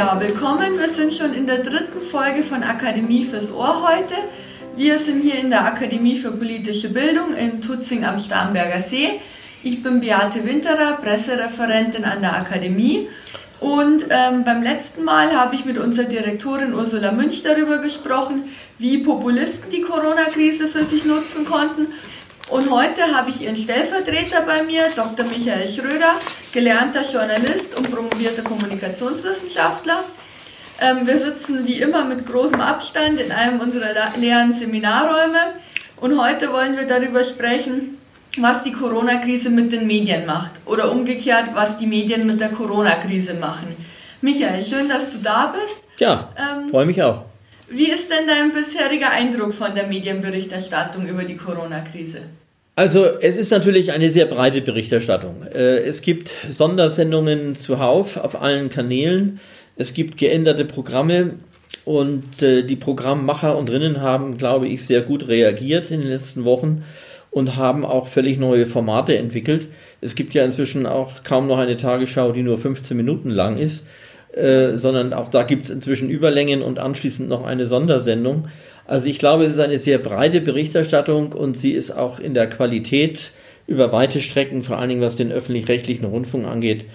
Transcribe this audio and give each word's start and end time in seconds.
Ja, 0.00 0.18
willkommen. 0.18 0.78
Wir 0.78 0.88
sind 0.88 1.12
schon 1.12 1.34
in 1.34 1.46
der 1.46 1.58
dritten 1.58 2.00
Folge 2.00 2.42
von 2.42 2.62
Akademie 2.62 3.26
fürs 3.26 3.52
Ohr 3.52 3.86
heute. 3.86 4.14
Wir 4.74 4.96
sind 4.96 5.20
hier 5.20 5.38
in 5.38 5.50
der 5.50 5.66
Akademie 5.66 6.16
für 6.16 6.32
politische 6.32 6.88
Bildung 6.88 7.34
in 7.34 7.60
Tutzing 7.60 8.06
am 8.06 8.18
Starnberger 8.18 8.80
See. 8.80 9.20
Ich 9.62 9.82
bin 9.82 10.00
Beate 10.00 10.46
Winterer, 10.46 10.92
Pressereferentin 11.02 12.06
an 12.06 12.22
der 12.22 12.34
Akademie. 12.34 13.10
Und 13.60 14.06
ähm, 14.08 14.42
beim 14.42 14.62
letzten 14.62 15.04
Mal 15.04 15.36
habe 15.36 15.54
ich 15.54 15.66
mit 15.66 15.76
unserer 15.76 16.06
Direktorin 16.06 16.72
Ursula 16.72 17.12
Münch 17.12 17.42
darüber 17.42 17.76
gesprochen, 17.76 18.44
wie 18.78 19.02
Populisten 19.02 19.70
die 19.70 19.82
Corona-Krise 19.82 20.68
für 20.68 20.84
sich 20.84 21.04
nutzen 21.04 21.44
konnten. 21.44 21.88
Und 22.50 22.68
heute 22.68 23.16
habe 23.16 23.30
ich 23.30 23.42
ihren 23.42 23.54
Stellvertreter 23.54 24.42
bei 24.42 24.64
mir, 24.64 24.82
Dr. 24.96 25.24
Michael 25.24 25.68
Schröder, 25.68 26.14
gelernter 26.52 27.02
Journalist 27.02 27.78
und 27.78 27.88
promovierter 27.88 28.42
Kommunikationswissenschaftler. 28.42 30.02
Ähm, 30.80 31.06
wir 31.06 31.18
sitzen 31.18 31.64
wie 31.64 31.80
immer 31.80 32.04
mit 32.04 32.26
großem 32.26 32.60
Abstand 32.60 33.20
in 33.20 33.30
einem 33.30 33.60
unserer 33.60 33.94
leeren 34.16 34.52
Seminarräume 34.52 35.54
und 36.00 36.20
heute 36.20 36.52
wollen 36.52 36.76
wir 36.76 36.88
darüber 36.88 37.22
sprechen, 37.22 37.98
was 38.36 38.64
die 38.64 38.72
Corona-Krise 38.72 39.50
mit 39.50 39.70
den 39.70 39.86
Medien 39.86 40.26
macht 40.26 40.52
oder 40.66 40.90
umgekehrt, 40.90 41.50
was 41.54 41.78
die 41.78 41.86
Medien 41.86 42.26
mit 42.26 42.40
der 42.40 42.48
Corona-Krise 42.48 43.34
machen. 43.34 43.76
Michael, 44.22 44.64
schön, 44.64 44.88
dass 44.88 45.12
du 45.12 45.18
da 45.18 45.54
bist. 45.56 45.84
Ja, 45.98 46.30
ähm, 46.36 46.68
freue 46.68 46.86
mich 46.86 47.00
auch. 47.00 47.26
Wie 47.68 47.90
ist 47.90 48.10
denn 48.10 48.26
dein 48.26 48.52
bisheriger 48.52 49.10
Eindruck 49.10 49.54
von 49.54 49.72
der 49.72 49.86
Medienberichterstattung 49.86 51.06
über 51.06 51.22
die 51.22 51.36
Corona-Krise? 51.36 52.22
Also 52.80 53.04
es 53.04 53.36
ist 53.36 53.50
natürlich 53.50 53.92
eine 53.92 54.10
sehr 54.10 54.24
breite 54.24 54.62
Berichterstattung. 54.62 55.42
Äh, 55.52 55.80
es 55.80 56.00
gibt 56.00 56.32
Sondersendungen 56.48 57.54
zuhauf 57.54 58.16
auf 58.16 58.40
allen 58.40 58.70
Kanälen. 58.70 59.38
Es 59.76 59.92
gibt 59.92 60.16
geänderte 60.16 60.64
Programme 60.64 61.34
und 61.84 62.40
äh, 62.40 62.62
die 62.62 62.76
Programmmacher 62.76 63.58
und 63.58 63.70
Rinnen 63.70 64.00
haben, 64.00 64.38
glaube 64.38 64.66
ich, 64.66 64.86
sehr 64.86 65.02
gut 65.02 65.28
reagiert 65.28 65.90
in 65.90 66.00
den 66.00 66.08
letzten 66.08 66.46
Wochen 66.46 66.82
und 67.30 67.56
haben 67.56 67.84
auch 67.84 68.06
völlig 68.06 68.38
neue 68.38 68.64
Formate 68.64 69.14
entwickelt. 69.14 69.66
Es 70.00 70.14
gibt 70.14 70.32
ja 70.32 70.42
inzwischen 70.42 70.86
auch 70.86 71.22
kaum 71.22 71.48
noch 71.48 71.58
eine 71.58 71.76
Tagesschau, 71.76 72.32
die 72.32 72.42
nur 72.42 72.56
15 72.56 72.96
Minuten 72.96 73.28
lang 73.28 73.58
ist, 73.58 73.88
äh, 74.32 74.78
sondern 74.78 75.12
auch 75.12 75.28
da 75.28 75.42
gibt 75.42 75.64
es 75.64 75.70
inzwischen 75.70 76.08
Überlängen 76.08 76.62
und 76.62 76.78
anschließend 76.78 77.28
noch 77.28 77.44
eine 77.44 77.66
Sondersendung. 77.66 78.48
Also 78.90 79.06
ich 79.06 79.20
glaube, 79.20 79.44
es 79.44 79.52
ist 79.52 79.60
eine 79.60 79.78
sehr 79.78 79.98
breite 79.98 80.40
Berichterstattung 80.40 81.32
und 81.32 81.56
sie 81.56 81.70
ist 81.70 81.92
auch 81.92 82.18
in 82.18 82.34
der 82.34 82.48
Qualität 82.48 83.30
über 83.68 83.92
weite 83.92 84.18
Strecken, 84.18 84.64
vor 84.64 84.80
allen 84.80 84.88
Dingen 84.88 85.00
was 85.00 85.14
den 85.14 85.30
öffentlich-rechtlichen 85.30 86.04
Rundfunk 86.04 86.44
angeht, 86.44 86.86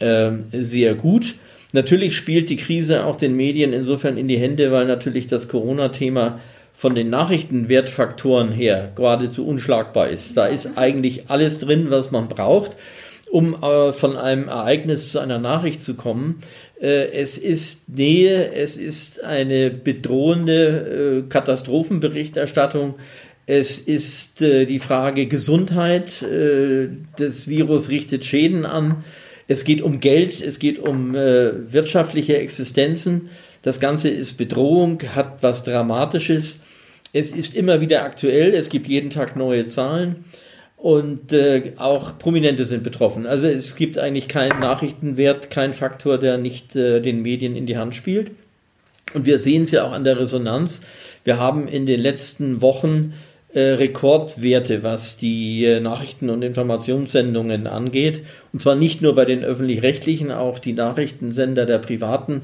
äh, 0.00 0.32
sehr 0.50 0.96
gut. 0.96 1.36
Natürlich 1.70 2.16
spielt 2.16 2.48
die 2.48 2.56
Krise 2.56 3.04
auch 3.04 3.14
den 3.14 3.36
Medien 3.36 3.72
insofern 3.72 4.16
in 4.16 4.26
die 4.26 4.38
Hände, 4.38 4.72
weil 4.72 4.86
natürlich 4.86 5.28
das 5.28 5.46
Corona-Thema 5.46 6.40
von 6.74 6.96
den 6.96 7.10
Nachrichtenwertfaktoren 7.10 8.50
her 8.50 8.90
geradezu 8.96 9.46
unschlagbar 9.46 10.08
ist. 10.08 10.36
Da 10.36 10.46
ist 10.46 10.76
eigentlich 10.76 11.30
alles 11.30 11.60
drin, 11.60 11.86
was 11.90 12.10
man 12.10 12.26
braucht, 12.26 12.72
um 13.30 13.62
äh, 13.62 13.92
von 13.92 14.16
einem 14.16 14.48
Ereignis 14.48 15.12
zu 15.12 15.20
einer 15.20 15.38
Nachricht 15.38 15.80
zu 15.80 15.94
kommen. 15.94 16.40
Äh, 16.80 17.10
es 17.12 17.38
ist 17.38 17.88
Nähe, 17.88 18.52
es 18.52 18.76
ist 18.76 19.22
eine 19.22 19.70
bedrohende 19.70 21.24
äh, 21.24 21.28
Katastrophenberichterstattung. 21.28 22.94
Es 23.46 23.78
ist 23.78 24.42
äh, 24.42 24.66
die 24.66 24.78
Frage 24.78 25.26
Gesundheit. 25.26 26.24
Das 27.18 27.48
Virus 27.48 27.90
richtet 27.90 28.24
Schäden 28.24 28.66
an. 28.66 29.04
Es 29.48 29.64
geht 29.64 29.80
um 29.80 30.00
Geld, 30.00 30.40
es 30.40 30.58
geht 30.58 30.80
um 30.80 31.14
wirtschaftliche 31.14 32.36
Existenzen. 32.36 33.28
Das 33.62 33.78
Ganze 33.78 34.08
ist 34.08 34.36
Bedrohung, 34.36 35.00
hat 35.14 35.42
was 35.42 35.62
Dramatisches. 35.62 36.58
Es 37.12 37.30
ist 37.30 37.54
immer 37.54 37.80
wieder 37.80 38.02
aktuell, 38.02 38.54
es 38.54 38.68
gibt 38.68 38.88
jeden 38.88 39.10
Tag 39.10 39.36
neue 39.36 39.68
Zahlen 39.68 40.24
und 40.76 41.32
äh, 41.32 41.72
auch 41.78 42.18
Prominente 42.18 42.64
sind 42.64 42.82
betroffen. 42.82 43.26
Also 43.26 43.46
es 43.46 43.76
gibt 43.76 43.98
eigentlich 43.98 44.28
keinen 44.28 44.60
Nachrichtenwert, 44.60 45.50
keinen 45.50 45.74
Faktor, 45.74 46.18
der 46.18 46.38
nicht 46.38 46.76
äh, 46.76 47.00
den 47.00 47.22
Medien 47.22 47.56
in 47.56 47.66
die 47.66 47.78
Hand 47.78 47.94
spielt. 47.94 48.30
Und 49.14 49.24
wir 49.24 49.38
sehen 49.38 49.62
es 49.62 49.70
ja 49.70 49.84
auch 49.84 49.92
an 49.92 50.04
der 50.04 50.18
Resonanz. 50.18 50.82
Wir 51.24 51.38
haben 51.38 51.68
in 51.68 51.86
den 51.86 52.00
letzten 52.00 52.60
Wochen 52.60 53.14
äh, 53.54 53.60
Rekordwerte, 53.60 54.82
was 54.82 55.16
die 55.16 55.64
äh, 55.64 55.80
Nachrichten- 55.80 56.28
und 56.28 56.42
Informationssendungen 56.42 57.66
angeht. 57.66 58.22
Und 58.52 58.60
zwar 58.60 58.74
nicht 58.74 59.00
nur 59.00 59.14
bei 59.14 59.24
den 59.24 59.44
öffentlich-rechtlichen, 59.44 60.30
auch 60.30 60.58
die 60.58 60.74
Nachrichtensender 60.74 61.64
der 61.64 61.78
privaten 61.78 62.42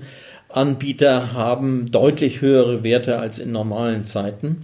Anbieter 0.48 1.32
haben 1.32 1.90
deutlich 1.90 2.40
höhere 2.40 2.84
Werte 2.84 3.18
als 3.18 3.38
in 3.38 3.52
normalen 3.52 4.04
Zeiten. 4.04 4.62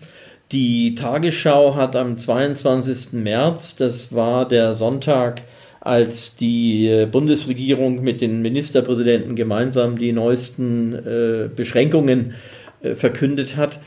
Die 0.51 0.95
Tagesschau 0.95 1.75
hat 1.75 1.95
am 1.95 2.17
22. 2.17 3.13
März, 3.13 3.77
das 3.77 4.15
war 4.15 4.49
der 4.49 4.73
Sonntag, 4.73 5.43
als 5.81 6.37
die 6.37 6.89
äh, 6.89 7.05
Bundesregierung 7.05 8.03
mit 8.03 8.23
den 8.23 8.41
Ministerpräsidenten 8.41 9.37
gemeinsam 9.37 9.99
die 9.99 10.13
neuesten 10.13 10.95
äh, 10.95 11.51
Beschränkungen 11.55 12.35
äh, 12.81 12.95
verkündet 12.95 13.57
hat, 13.57 13.79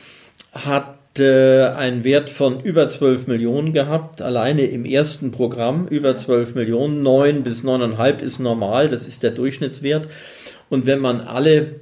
hat 0.51 1.19
äh, 1.19 1.63
einen 1.63 2.03
Wert 2.03 2.29
von 2.29 2.61
über 2.61 2.87
12 2.87 3.25
Millionen 3.25 3.73
gehabt, 3.73 4.21
alleine 4.21 4.61
im 4.65 4.85
ersten 4.85 5.31
Programm 5.31 5.87
über 5.87 6.15
12 6.15 6.53
Millionen, 6.53 7.01
9 7.01 7.41
bis 7.41 7.63
9,5 7.63 8.21
ist 8.21 8.39
normal, 8.39 8.87
das 8.87 9.07
ist 9.07 9.23
der 9.23 9.31
Durchschnittswert. 9.31 10.07
Und 10.69 10.85
wenn 10.85 10.99
man 10.99 11.21
alle 11.21 11.79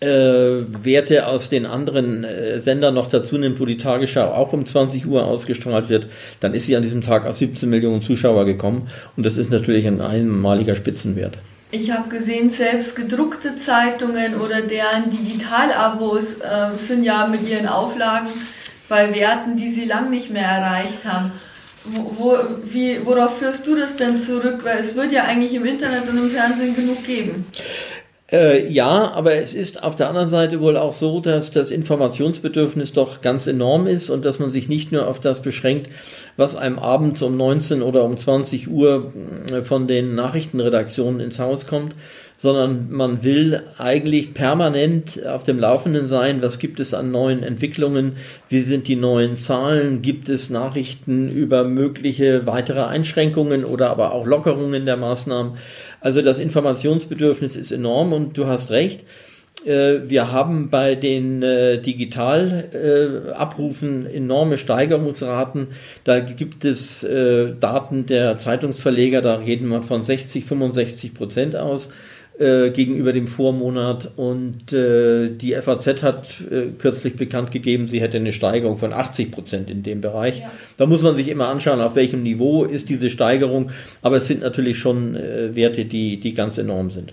äh, 0.00 0.06
Werte 0.06 1.26
aus 1.26 1.48
den 1.48 1.66
anderen 1.66 2.24
äh, 2.24 2.60
Sendern 2.60 2.94
noch 2.94 3.08
dazu 3.08 3.36
nimmt, 3.38 3.60
wo 3.60 3.66
die 3.66 3.76
Tagesschau 3.76 4.32
auch 4.32 4.52
um 4.52 4.64
20 4.64 5.06
Uhr 5.06 5.26
ausgestrahlt 5.26 5.88
wird, 5.88 6.06
dann 6.40 6.54
ist 6.54 6.66
sie 6.66 6.76
an 6.76 6.82
diesem 6.82 7.02
Tag 7.02 7.26
auf 7.26 7.36
17 7.36 7.68
Millionen 7.68 8.02
Zuschauer 8.02 8.44
gekommen 8.44 8.88
und 9.16 9.26
das 9.26 9.38
ist 9.38 9.50
natürlich 9.50 9.86
ein 9.86 10.00
einmaliger 10.00 10.76
Spitzenwert. 10.76 11.38
Ich 11.70 11.90
habe 11.90 12.08
gesehen, 12.08 12.48
selbst 12.48 12.96
gedruckte 12.96 13.56
Zeitungen 13.56 14.36
oder 14.36 14.62
deren 14.62 15.10
Digitalabos 15.10 16.34
äh, 16.34 16.78
sind 16.78 17.04
ja 17.04 17.26
mit 17.26 17.46
ihren 17.46 17.66
Auflagen 17.66 18.28
bei 18.88 19.14
Werten, 19.14 19.56
die 19.56 19.68
sie 19.68 19.84
lang 19.84 20.10
nicht 20.10 20.30
mehr 20.30 20.46
erreicht 20.46 21.04
haben. 21.04 21.32
Wo, 21.84 22.36
wie, 22.64 23.00
worauf 23.04 23.38
führst 23.38 23.66
du 23.66 23.76
das 23.76 23.96
denn 23.96 24.18
zurück? 24.18 24.60
Weil 24.62 24.78
es 24.78 24.94
wird 24.94 25.12
ja 25.12 25.24
eigentlich 25.24 25.54
im 25.54 25.64
Internet 25.64 26.08
und 26.08 26.18
im 26.18 26.30
Fernsehen 26.30 26.74
genug 26.74 27.04
geben. 27.04 27.46
Äh, 28.30 28.70
ja, 28.70 29.10
aber 29.12 29.36
es 29.36 29.54
ist 29.54 29.82
auf 29.82 29.96
der 29.96 30.08
anderen 30.08 30.28
Seite 30.28 30.60
wohl 30.60 30.76
auch 30.76 30.92
so, 30.92 31.20
dass 31.20 31.50
das 31.50 31.70
Informationsbedürfnis 31.70 32.92
doch 32.92 33.22
ganz 33.22 33.46
enorm 33.46 33.86
ist 33.86 34.10
und 34.10 34.26
dass 34.26 34.38
man 34.38 34.52
sich 34.52 34.68
nicht 34.68 34.92
nur 34.92 35.08
auf 35.08 35.18
das 35.18 35.40
beschränkt, 35.40 35.88
was 36.38 36.54
einem 36.54 36.78
abends 36.78 37.20
um 37.20 37.36
19 37.36 37.82
oder 37.82 38.04
um 38.04 38.16
20 38.16 38.70
Uhr 38.70 39.12
äh, 39.52 39.62
von 39.62 39.88
den 39.88 40.14
Nachrichtenredaktionen 40.14 41.20
ins 41.20 41.40
Haus 41.40 41.66
kommt, 41.66 41.96
sondern 42.36 42.90
man 42.90 43.24
will 43.24 43.64
eigentlich 43.76 44.34
permanent 44.34 45.26
auf 45.26 45.42
dem 45.42 45.58
Laufenden 45.58 46.06
sein, 46.06 46.40
was 46.40 46.60
gibt 46.60 46.78
es 46.78 46.94
an 46.94 47.10
neuen 47.10 47.42
Entwicklungen, 47.42 48.12
wie 48.48 48.60
sind 48.60 48.86
die 48.86 48.94
neuen 48.94 49.40
Zahlen, 49.40 50.00
gibt 50.00 50.28
es 50.28 50.48
Nachrichten 50.48 51.28
über 51.28 51.64
mögliche 51.64 52.46
weitere 52.46 52.84
Einschränkungen 52.84 53.64
oder 53.64 53.90
aber 53.90 54.12
auch 54.12 54.24
Lockerungen 54.24 54.86
der 54.86 54.96
Maßnahmen. 54.96 55.54
Also 56.00 56.22
das 56.22 56.38
Informationsbedürfnis 56.38 57.56
ist 57.56 57.72
enorm 57.72 58.12
und 58.12 58.38
du 58.38 58.46
hast 58.46 58.70
recht. 58.70 59.04
Äh, 59.64 60.08
wir 60.08 60.30
haben 60.32 60.70
bei 60.70 60.94
den 60.94 61.42
äh, 61.42 61.78
Digitalabrufen 61.78 64.06
enorme 64.06 64.56
Steigerungsraten. 64.58 65.68
Da 66.04 66.20
gibt 66.20 66.64
es 66.64 67.02
äh, 67.02 67.52
Daten 67.58 68.06
der 68.06 68.38
Zeitungsverleger, 68.38 69.20
da 69.20 69.34
reden 69.36 69.66
wir 69.68 69.82
von 69.82 70.04
60, 70.04 70.44
65 70.44 71.14
Prozent 71.14 71.56
aus 71.56 71.88
gegenüber 72.40 73.12
dem 73.12 73.26
Vormonat. 73.26 74.12
Und 74.14 74.70
die 74.70 75.56
FAZ 75.60 76.04
hat 76.04 76.44
kürzlich 76.78 77.16
bekannt 77.16 77.50
gegeben, 77.50 77.88
sie 77.88 78.00
hätte 78.00 78.18
eine 78.18 78.32
Steigerung 78.32 78.76
von 78.76 78.92
80 78.92 79.32
Prozent 79.32 79.68
in 79.68 79.82
dem 79.82 80.00
Bereich. 80.00 80.38
Ja. 80.38 80.52
Da 80.76 80.86
muss 80.86 81.02
man 81.02 81.16
sich 81.16 81.26
immer 81.26 81.48
anschauen, 81.48 81.80
auf 81.80 81.96
welchem 81.96 82.22
Niveau 82.22 82.62
ist 82.62 82.90
diese 82.90 83.10
Steigerung. 83.10 83.72
Aber 84.02 84.18
es 84.18 84.28
sind 84.28 84.42
natürlich 84.42 84.78
schon 84.78 85.14
Werte, 85.14 85.84
die, 85.84 86.20
die 86.20 86.32
ganz 86.32 86.58
enorm 86.58 86.92
sind. 86.92 87.12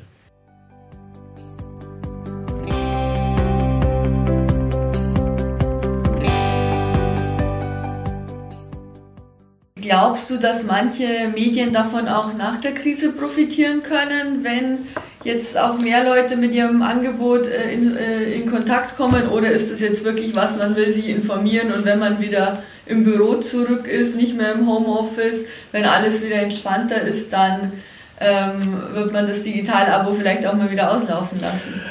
Glaubst 10.16 10.30
du, 10.30 10.38
dass 10.38 10.64
manche 10.64 11.28
Medien 11.34 11.74
davon 11.74 12.08
auch 12.08 12.34
nach 12.34 12.62
der 12.62 12.74
Krise 12.74 13.12
profitieren 13.12 13.84
können, 13.84 14.46
wenn 14.46 14.78
jetzt 15.26 15.60
auch 15.60 15.78
mehr 15.78 16.06
Leute 16.06 16.38
mit 16.38 16.54
ihrem 16.54 16.82
Angebot 16.84 17.48
äh, 17.48 17.74
in, 17.74 17.98
äh, 17.98 18.24
in 18.34 18.50
Kontakt 18.50 18.96
kommen? 18.96 19.28
Oder 19.28 19.52
ist 19.52 19.74
das 19.74 19.82
jetzt 19.82 20.06
wirklich 20.06 20.34
was, 20.34 20.56
man 20.56 20.78
will 20.78 20.90
sie 20.94 21.12
informieren 21.12 21.68
und 21.74 21.84
wenn 21.84 22.00
man 22.00 22.22
wieder 22.22 22.64
im 22.86 23.04
Büro 23.04 23.42
zurück 23.42 23.90
ist, 23.90 24.16
nicht 24.16 24.38
mehr 24.38 24.54
im 24.54 24.66
Homeoffice, 24.66 25.48
wenn 25.74 25.84
alles 25.84 26.26
wieder 26.26 26.38
entspannter 26.38 27.02
ist, 27.02 27.34
dann 27.34 27.74
ähm, 28.22 28.84
wird 28.94 29.12
man 29.12 29.28
das 29.28 29.44
Digital-Abo 29.44 30.14
vielleicht 30.14 30.48
auch 30.48 30.54
mal 30.54 30.72
wieder 30.72 30.96
auslaufen 30.96 31.42
lassen? 31.42 31.82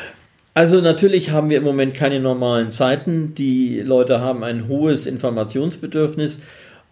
Also 0.57 0.81
natürlich 0.81 1.31
haben 1.31 1.51
wir 1.51 1.59
im 1.59 1.65
Moment 1.65 1.95
keine 1.95 2.21
normalen 2.21 2.71
Zeiten. 2.71 3.35
Die 3.35 3.81
Leute 3.81 4.21
haben 4.21 4.45
ein 4.45 4.69
hohes 4.69 5.07
Informationsbedürfnis, 5.07 6.41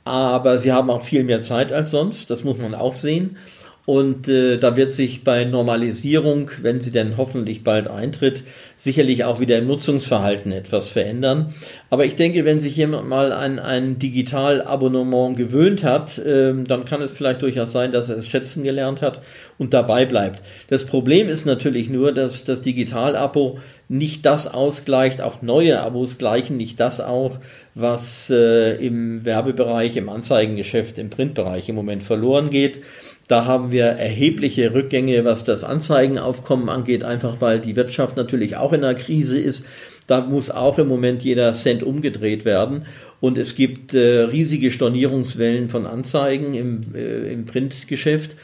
aber 0.04 0.58
sie 0.58 0.72
haben 0.72 0.90
auch 0.90 1.02
viel 1.02 1.24
mehr 1.24 1.42
Zeit 1.42 1.72
als 1.72 1.90
sonst. 1.90 2.30
Das 2.30 2.44
muss 2.44 2.58
man 2.58 2.74
auch 2.74 2.94
sehen. 2.94 3.36
Und 3.84 4.28
äh, 4.28 4.58
da 4.58 4.76
wird 4.76 4.92
sich 4.92 5.24
bei 5.24 5.44
Normalisierung, 5.44 6.52
wenn 6.62 6.80
sie 6.80 6.92
denn 6.92 7.16
hoffentlich 7.16 7.64
bald 7.64 7.88
eintritt, 7.88 8.44
sicherlich 8.76 9.24
auch 9.24 9.40
wieder 9.40 9.58
im 9.58 9.66
Nutzungsverhalten 9.66 10.52
etwas 10.52 10.90
verändern. 10.90 11.52
Aber 11.90 12.04
ich 12.04 12.14
denke, 12.14 12.44
wenn 12.44 12.60
sich 12.60 12.76
jemand 12.76 13.08
mal 13.08 13.32
an 13.32 13.58
ein 13.58 13.98
Digitalabonnement 13.98 15.36
gewöhnt 15.36 15.82
hat, 15.82 16.16
äh, 16.18 16.54
dann 16.62 16.84
kann 16.84 17.02
es 17.02 17.10
vielleicht 17.10 17.42
durchaus 17.42 17.72
sein, 17.72 17.90
dass 17.90 18.08
er 18.08 18.18
es 18.18 18.28
schätzen 18.28 18.62
gelernt 18.62 19.02
hat 19.02 19.20
und 19.58 19.74
dabei 19.74 20.06
bleibt. 20.06 20.44
Das 20.68 20.86
Problem 20.86 21.28
ist 21.28 21.44
natürlich 21.44 21.90
nur, 21.90 22.12
dass 22.12 22.44
das 22.44 22.62
Digitalabo 22.62 23.58
nicht 23.92 24.24
das 24.24 24.46
ausgleicht, 24.46 25.20
auch 25.20 25.42
neue 25.42 25.82
Abos 25.82 26.16
gleichen 26.16 26.56
nicht 26.56 26.80
das 26.80 26.98
auch, 26.98 27.38
was 27.74 28.30
äh, 28.30 28.74
im 28.76 29.26
Werbebereich, 29.26 29.98
im 29.98 30.08
Anzeigengeschäft, 30.08 30.96
im 30.96 31.10
Printbereich 31.10 31.68
im 31.68 31.74
Moment 31.74 32.02
verloren 32.02 32.48
geht. 32.48 32.80
Da 33.28 33.44
haben 33.44 33.70
wir 33.70 33.84
erhebliche 33.84 34.72
Rückgänge, 34.72 35.26
was 35.26 35.44
das 35.44 35.62
Anzeigenaufkommen 35.62 36.70
angeht, 36.70 37.04
einfach 37.04 37.40
weil 37.40 37.60
die 37.60 37.76
Wirtschaft 37.76 38.16
natürlich 38.16 38.56
auch 38.56 38.72
in 38.72 38.82
einer 38.82 38.94
Krise 38.94 39.38
ist. 39.38 39.66
Da 40.06 40.22
muss 40.22 40.50
auch 40.50 40.78
im 40.78 40.88
Moment 40.88 41.22
jeder 41.22 41.52
Cent 41.52 41.82
umgedreht 41.82 42.46
werden. 42.46 42.86
Und 43.20 43.36
es 43.36 43.54
gibt 43.56 43.92
äh, 43.92 44.22
riesige 44.22 44.70
Stornierungswellen 44.70 45.68
von 45.68 45.86
Anzeigen 45.86 46.54
im, 46.54 46.94
äh, 46.94 47.30
im 47.30 47.44
Printgeschäft. 47.44 48.36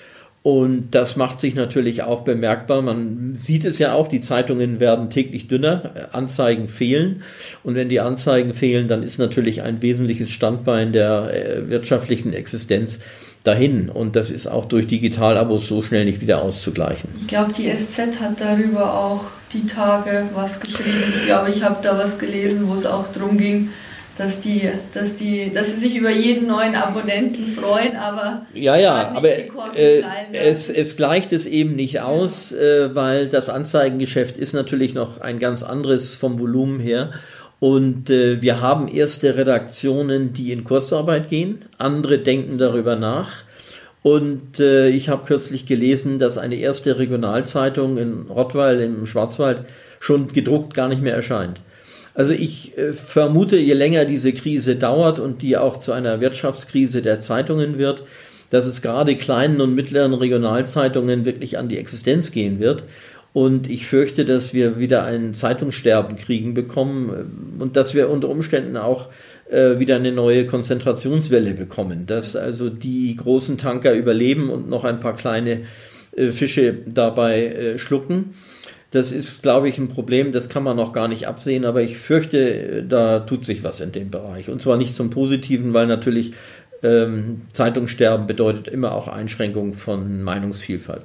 Und 0.48 0.92
das 0.92 1.16
macht 1.16 1.40
sich 1.40 1.54
natürlich 1.54 2.04
auch 2.04 2.22
bemerkbar. 2.22 2.80
Man 2.80 3.34
sieht 3.34 3.66
es 3.66 3.78
ja 3.78 3.92
auch, 3.92 4.08
die 4.08 4.22
Zeitungen 4.22 4.80
werden 4.80 5.10
täglich 5.10 5.46
dünner, 5.46 5.90
Anzeigen 6.12 6.68
fehlen. 6.68 7.22
Und 7.64 7.74
wenn 7.74 7.90
die 7.90 8.00
Anzeigen 8.00 8.54
fehlen, 8.54 8.88
dann 8.88 9.02
ist 9.02 9.18
natürlich 9.18 9.60
ein 9.60 9.82
wesentliches 9.82 10.30
Standbein 10.30 10.94
der 10.94 11.34
äh, 11.34 11.68
wirtschaftlichen 11.68 12.32
Existenz 12.32 12.98
dahin. 13.44 13.90
Und 13.90 14.16
das 14.16 14.30
ist 14.30 14.46
auch 14.46 14.64
durch 14.64 14.86
Digitalabos 14.86 15.68
so 15.68 15.82
schnell 15.82 16.06
nicht 16.06 16.22
wieder 16.22 16.40
auszugleichen. 16.40 17.10
Ich 17.20 17.28
glaube, 17.28 17.52
die 17.52 17.70
SZ 17.70 18.18
hat 18.18 18.40
darüber 18.40 18.98
auch 18.98 19.24
die 19.52 19.66
Tage 19.66 20.30
was 20.34 20.60
geschrieben. 20.60 21.12
Ich 21.14 21.26
glaube, 21.26 21.50
ich 21.50 21.62
habe 21.62 21.76
da 21.82 21.98
was 21.98 22.18
gelesen, 22.18 22.68
wo 22.68 22.74
es 22.74 22.86
auch 22.86 23.12
darum 23.12 23.36
ging, 23.36 23.68
dass 24.18 24.40
die, 24.40 24.68
dass 24.92 25.16
die, 25.16 25.52
dass 25.52 25.72
sie 25.72 25.78
sich 25.78 25.96
über 25.96 26.10
jeden 26.10 26.48
neuen 26.48 26.74
Abonnenten 26.74 27.46
freuen, 27.46 27.96
aber 27.96 28.46
ja, 28.52 28.76
ja, 28.76 29.12
aber 29.14 29.28
äh, 29.76 30.02
es, 30.32 30.68
es 30.68 30.96
gleicht 30.96 31.32
es 31.32 31.46
eben 31.46 31.76
nicht 31.76 32.00
aus, 32.00 32.52
äh, 32.52 32.94
weil 32.94 33.28
das 33.28 33.48
Anzeigengeschäft 33.48 34.36
ist 34.36 34.52
natürlich 34.52 34.92
noch 34.92 35.20
ein 35.20 35.38
ganz 35.38 35.62
anderes 35.62 36.16
vom 36.16 36.38
Volumen 36.38 36.80
her. 36.80 37.10
Und 37.60 38.10
äh, 38.10 38.40
wir 38.40 38.60
haben 38.60 38.88
erste 38.88 39.36
Redaktionen, 39.36 40.32
die 40.32 40.52
in 40.52 40.62
Kurzarbeit 40.64 41.28
gehen, 41.28 41.64
andere 41.76 42.18
denken 42.18 42.58
darüber 42.58 42.96
nach. 42.96 43.30
Und 44.02 44.60
äh, 44.60 44.88
ich 44.88 45.08
habe 45.08 45.26
kürzlich 45.26 45.66
gelesen, 45.66 46.18
dass 46.18 46.38
eine 46.38 46.54
erste 46.56 46.98
Regionalzeitung 46.98 47.98
in 47.98 48.26
Rottweil 48.28 48.80
im 48.80 49.06
Schwarzwald 49.06 49.64
schon 50.00 50.28
gedruckt 50.28 50.74
gar 50.74 50.88
nicht 50.88 51.02
mehr 51.02 51.14
erscheint. 51.14 51.60
Also 52.18 52.32
ich 52.32 52.76
äh, 52.76 52.92
vermute, 52.92 53.56
je 53.56 53.74
länger 53.74 54.04
diese 54.04 54.32
Krise 54.32 54.74
dauert 54.74 55.20
und 55.20 55.40
die 55.40 55.56
auch 55.56 55.76
zu 55.76 55.92
einer 55.92 56.20
Wirtschaftskrise 56.20 57.00
der 57.00 57.20
Zeitungen 57.20 57.78
wird, 57.78 58.02
dass 58.50 58.66
es 58.66 58.82
gerade 58.82 59.14
kleinen 59.14 59.60
und 59.60 59.76
mittleren 59.76 60.14
Regionalzeitungen 60.14 61.24
wirklich 61.24 61.58
an 61.58 61.68
die 61.68 61.78
Existenz 61.78 62.32
gehen 62.32 62.58
wird. 62.58 62.82
Und 63.32 63.70
ich 63.70 63.86
fürchte, 63.86 64.24
dass 64.24 64.52
wir 64.52 64.80
wieder 64.80 65.04
ein 65.04 65.34
Zeitungssterben 65.34 66.16
kriegen 66.16 66.54
bekommen 66.54 67.60
äh, 67.60 67.62
und 67.62 67.76
dass 67.76 67.94
wir 67.94 68.10
unter 68.10 68.30
Umständen 68.30 68.76
auch 68.76 69.10
äh, 69.48 69.78
wieder 69.78 69.94
eine 69.94 70.10
neue 70.10 70.44
Konzentrationswelle 70.44 71.54
bekommen, 71.54 72.06
dass 72.06 72.34
also 72.34 72.68
die 72.68 73.14
großen 73.14 73.58
Tanker 73.58 73.94
überleben 73.94 74.50
und 74.50 74.68
noch 74.68 74.82
ein 74.82 74.98
paar 74.98 75.14
kleine 75.14 75.60
äh, 76.16 76.32
Fische 76.32 76.78
dabei 76.84 77.46
äh, 77.46 77.78
schlucken. 77.78 78.30
Das 78.90 79.12
ist, 79.12 79.42
glaube 79.42 79.68
ich, 79.68 79.76
ein 79.76 79.88
Problem, 79.88 80.32
das 80.32 80.48
kann 80.48 80.62
man 80.62 80.76
noch 80.76 80.94
gar 80.94 81.08
nicht 81.08 81.28
absehen, 81.28 81.66
aber 81.66 81.82
ich 81.82 81.98
fürchte, 81.98 82.82
da 82.88 83.20
tut 83.20 83.44
sich 83.44 83.62
was 83.62 83.80
in 83.80 83.92
dem 83.92 84.10
Bereich. 84.10 84.48
Und 84.48 84.62
zwar 84.62 84.78
nicht 84.78 84.94
zum 84.94 85.10
Positiven, 85.10 85.74
weil 85.74 85.86
natürlich 85.86 86.32
ähm, 86.82 87.42
Zeitungssterben 87.52 88.26
bedeutet 88.26 88.66
immer 88.66 88.92
auch 88.94 89.08
Einschränkung 89.08 89.74
von 89.74 90.22
Meinungsvielfalt. 90.22 91.02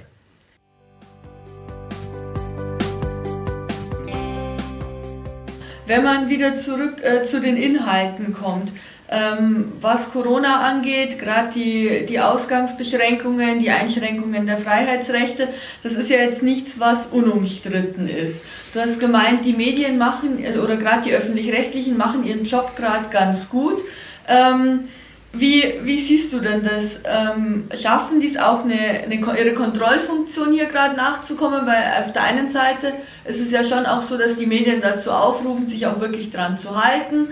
Wenn 5.85 6.03
man 6.05 6.29
wieder 6.29 6.55
zurück 6.55 7.03
äh, 7.03 7.23
zu 7.23 7.41
den 7.41 7.57
Inhalten 7.57 8.33
kommt, 8.33 8.71
ähm, 9.13 9.73
was 9.79 10.11
Corona 10.11 10.61
angeht, 10.61 11.19
gerade 11.19 11.53
die, 11.53 12.07
die 12.07 12.19
Ausgangsbeschränkungen, 12.19 13.59
die 13.59 13.69
Einschränkungen 13.69 14.47
der 14.47 14.57
Freiheitsrechte, 14.57 15.49
das 15.83 15.93
ist 15.93 16.09
ja 16.09 16.17
jetzt 16.17 16.41
nichts, 16.41 16.79
was 16.79 17.07
unumstritten 17.07 18.09
ist. 18.09 18.43
Du 18.73 18.79
hast 18.79 18.99
gemeint, 18.99 19.45
die 19.45 19.53
Medien 19.53 19.99
machen, 19.99 20.43
oder 20.63 20.77
gerade 20.77 21.03
die 21.03 21.11
öffentlich-rechtlichen 21.11 21.95
machen 21.95 22.23
ihren 22.23 22.43
Job 22.43 22.75
gerade 22.75 23.09
ganz 23.11 23.49
gut. 23.49 23.81
Ähm, 24.27 24.85
wie, 25.31 25.79
wie 25.83 25.99
siehst 25.99 26.33
du 26.33 26.39
denn 26.39 26.63
das? 26.63 27.01
Ähm, 27.05 27.65
schaffen 27.79 28.19
die 28.19 28.27
es 28.27 28.37
auch, 28.37 28.63
eine, 28.63 29.03
eine, 29.03 29.15
ihre 29.15 29.53
Kontrollfunktion 29.53 30.53
hier 30.53 30.65
gerade 30.65 30.95
nachzukommen? 30.95 31.67
Weil 31.67 31.83
auf 32.03 32.13
der 32.13 32.23
einen 32.23 32.49
Seite 32.49 32.93
ist 33.25 33.41
es 33.41 33.51
ja 33.51 33.63
schon 33.63 33.85
auch 33.85 34.01
so, 34.01 34.17
dass 34.17 34.37
die 34.37 34.47
Medien 34.47 34.81
dazu 34.81 35.11
aufrufen, 35.11 35.67
sich 35.67 35.85
auch 35.85 35.99
wirklich 35.99 36.31
dran 36.31 36.57
zu 36.57 36.83
halten. 36.83 37.27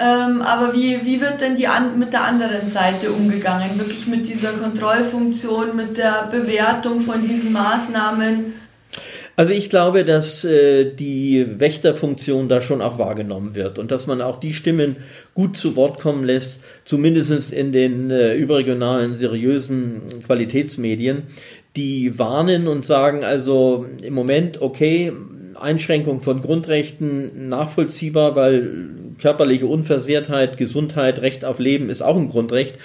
Ähm, 0.00 0.42
aber 0.42 0.74
wie, 0.74 1.04
wie 1.04 1.20
wird 1.20 1.40
denn 1.40 1.56
die 1.56 1.68
an, 1.68 1.98
mit 1.98 2.12
der 2.12 2.24
anderen 2.24 2.68
Seite 2.68 3.10
umgegangen? 3.10 3.78
Wirklich 3.78 4.06
mit 4.08 4.26
dieser 4.26 4.50
Kontrollfunktion, 4.52 5.76
mit 5.76 5.96
der 5.96 6.28
Bewertung 6.32 6.98
von 7.00 7.22
diesen 7.22 7.52
Maßnahmen? 7.52 8.54
Also 9.36 9.52
ich 9.52 9.68
glaube, 9.68 10.04
dass 10.04 10.44
äh, 10.44 10.92
die 10.94 11.58
Wächterfunktion 11.58 12.48
da 12.48 12.60
schon 12.60 12.80
auch 12.80 12.98
wahrgenommen 12.98 13.54
wird 13.54 13.78
und 13.78 13.90
dass 13.90 14.06
man 14.06 14.20
auch 14.20 14.38
die 14.38 14.52
Stimmen 14.52 14.96
gut 15.34 15.56
zu 15.56 15.74
Wort 15.74 16.00
kommen 16.00 16.22
lässt, 16.22 16.60
zumindest 16.84 17.52
in 17.52 17.72
den 17.72 18.10
äh, 18.10 18.34
überregionalen 18.34 19.14
seriösen 19.14 20.22
Qualitätsmedien, 20.24 21.24
die 21.74 22.16
warnen 22.18 22.68
und 22.68 22.86
sagen 22.86 23.24
also 23.24 23.86
im 24.02 24.14
Moment, 24.14 24.62
okay, 24.62 25.12
Einschränkung 25.60 26.20
von 26.20 26.40
Grundrechten 26.40 27.48
nachvollziehbar, 27.48 28.36
weil 28.36 28.70
körperliche 29.18 29.66
Unversehrtheit, 29.66 30.56
Gesundheit, 30.56 31.20
Recht 31.20 31.44
auf 31.44 31.58
Leben 31.58 31.90
ist 31.90 32.02
auch 32.02 32.16
ein 32.16 32.28
Grundrecht 32.28 32.76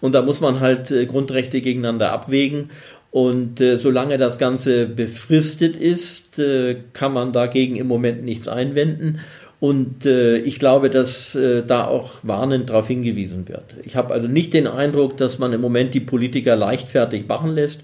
und 0.00 0.14
da 0.14 0.22
muss 0.22 0.40
man 0.40 0.60
halt 0.60 0.90
äh, 0.90 1.06
Grundrechte 1.06 1.60
gegeneinander 1.60 2.12
abwägen 2.12 2.70
und 3.10 3.60
äh, 3.60 3.76
solange 3.78 4.18
das 4.18 4.38
Ganze 4.38 4.86
befristet 4.86 5.76
ist, 5.76 6.38
äh, 6.38 6.76
kann 6.92 7.12
man 7.12 7.32
dagegen 7.32 7.76
im 7.76 7.86
Moment 7.86 8.22
nichts 8.22 8.48
einwenden. 8.48 9.20
Und 9.60 10.06
äh, 10.06 10.36
ich 10.36 10.60
glaube, 10.60 10.88
dass 10.88 11.34
äh, 11.34 11.64
da 11.66 11.86
auch 11.86 12.12
warnend 12.22 12.70
darauf 12.70 12.86
hingewiesen 12.86 13.48
wird. 13.48 13.74
Ich 13.82 13.96
habe 13.96 14.14
also 14.14 14.28
nicht 14.28 14.54
den 14.54 14.68
Eindruck, 14.68 15.16
dass 15.16 15.40
man 15.40 15.52
im 15.52 15.60
Moment 15.60 15.94
die 15.94 16.00
Politiker 16.00 16.54
leichtfertig 16.54 17.26
machen 17.26 17.50
lässt. 17.50 17.82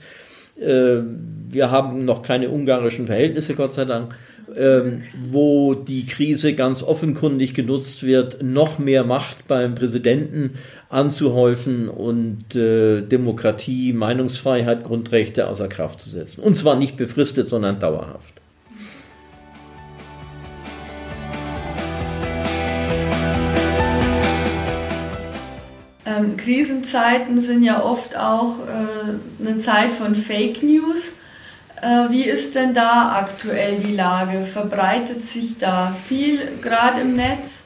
Äh, 0.61 0.99
wir 1.49 1.71
haben 1.73 2.05
noch 2.05 2.23
keine 2.23 2.51
ungarischen 2.51 3.07
Verhältnisse, 3.07 3.55
Gott 3.55 3.75
sei 3.75 3.87
Dank 3.87 4.15
ähm, 4.57 5.03
wo 5.21 5.75
die 5.75 6.07
Krise 6.07 6.55
ganz 6.55 6.83
offenkundig 6.83 7.55
genutzt 7.55 8.03
wird, 8.03 8.43
noch 8.43 8.79
mehr 8.79 9.05
Macht 9.05 9.49
beim 9.49 9.75
Präsidenten 9.75 10.59
anzuhäufen 10.89 11.89
und 11.89 12.55
äh, 12.55 13.03
Demokratie, 13.03 13.93
Meinungsfreiheit, 13.93 14.85
Grundrechte 14.85 15.49
außer 15.49 15.69
Kraft 15.69 16.01
zu 16.01 16.11
setzen. 16.11 16.43
Und 16.43 16.57
zwar 16.57 16.77
nicht 16.77 16.97
befristet, 16.97 17.49
sondern 17.49 17.81
dauerhaft. 17.81 18.41
Ähm, 26.07 26.37
Krisenzeiten 26.37 27.41
sind 27.41 27.63
ja 27.63 27.83
oft 27.83 28.17
auch 28.17 28.57
äh, 28.69 29.47
eine 29.47 29.59
Zeit 29.59 29.91
von 29.91 30.15
Fake 30.15 30.63
News. 30.63 31.13
Äh, 31.85 32.11
wie 32.11 32.25
ist 32.25 32.55
denn 32.55 32.73
da 32.73 33.15
aktuell 33.19 33.77
die 33.77 33.95
Lage? 33.95 34.47
Verbreitet 34.47 35.23
sich 35.23 35.59
da 35.59 35.95
viel 36.09 36.41
gerade 36.63 37.03
im 37.03 37.15
Netz? 37.15 37.64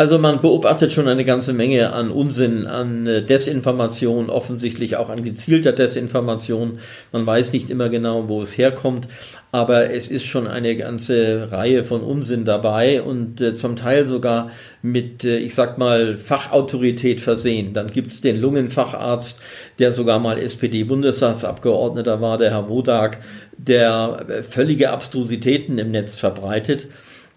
Also 0.00 0.16
man 0.18 0.40
beobachtet 0.40 0.92
schon 0.92 1.08
eine 1.08 1.26
ganze 1.26 1.52
Menge 1.52 1.92
an 1.92 2.10
Unsinn, 2.10 2.66
an 2.66 3.06
äh, 3.06 3.22
Desinformation, 3.22 4.30
offensichtlich 4.30 4.96
auch 4.96 5.10
an 5.10 5.22
gezielter 5.22 5.72
Desinformation. 5.72 6.78
Man 7.12 7.26
weiß 7.26 7.52
nicht 7.52 7.68
immer 7.68 7.90
genau, 7.90 8.26
wo 8.26 8.40
es 8.40 8.56
herkommt, 8.56 9.08
aber 9.52 9.90
es 9.90 10.10
ist 10.10 10.24
schon 10.24 10.46
eine 10.46 10.74
ganze 10.74 11.52
Reihe 11.52 11.84
von 11.84 12.00
Unsinn 12.00 12.46
dabei 12.46 13.02
und 13.02 13.42
äh, 13.42 13.54
zum 13.54 13.76
Teil 13.76 14.06
sogar 14.06 14.52
mit, 14.80 15.22
äh, 15.24 15.36
ich 15.36 15.54
sag 15.54 15.76
mal, 15.76 16.16
Fachautorität 16.16 17.20
versehen. 17.20 17.74
Dann 17.74 17.88
gibt 17.88 18.10
es 18.10 18.22
den 18.22 18.40
Lungenfacharzt, 18.40 19.42
der 19.80 19.92
sogar 19.92 20.18
mal 20.18 20.38
SPD-Bundestagsabgeordneter 20.38 22.22
war, 22.22 22.38
der 22.38 22.52
Herr 22.52 22.70
Wodak, 22.70 23.18
der 23.58 24.24
äh, 24.26 24.42
völlige 24.42 24.92
Abstrusitäten 24.92 25.76
im 25.76 25.90
Netz 25.90 26.16
verbreitet 26.16 26.86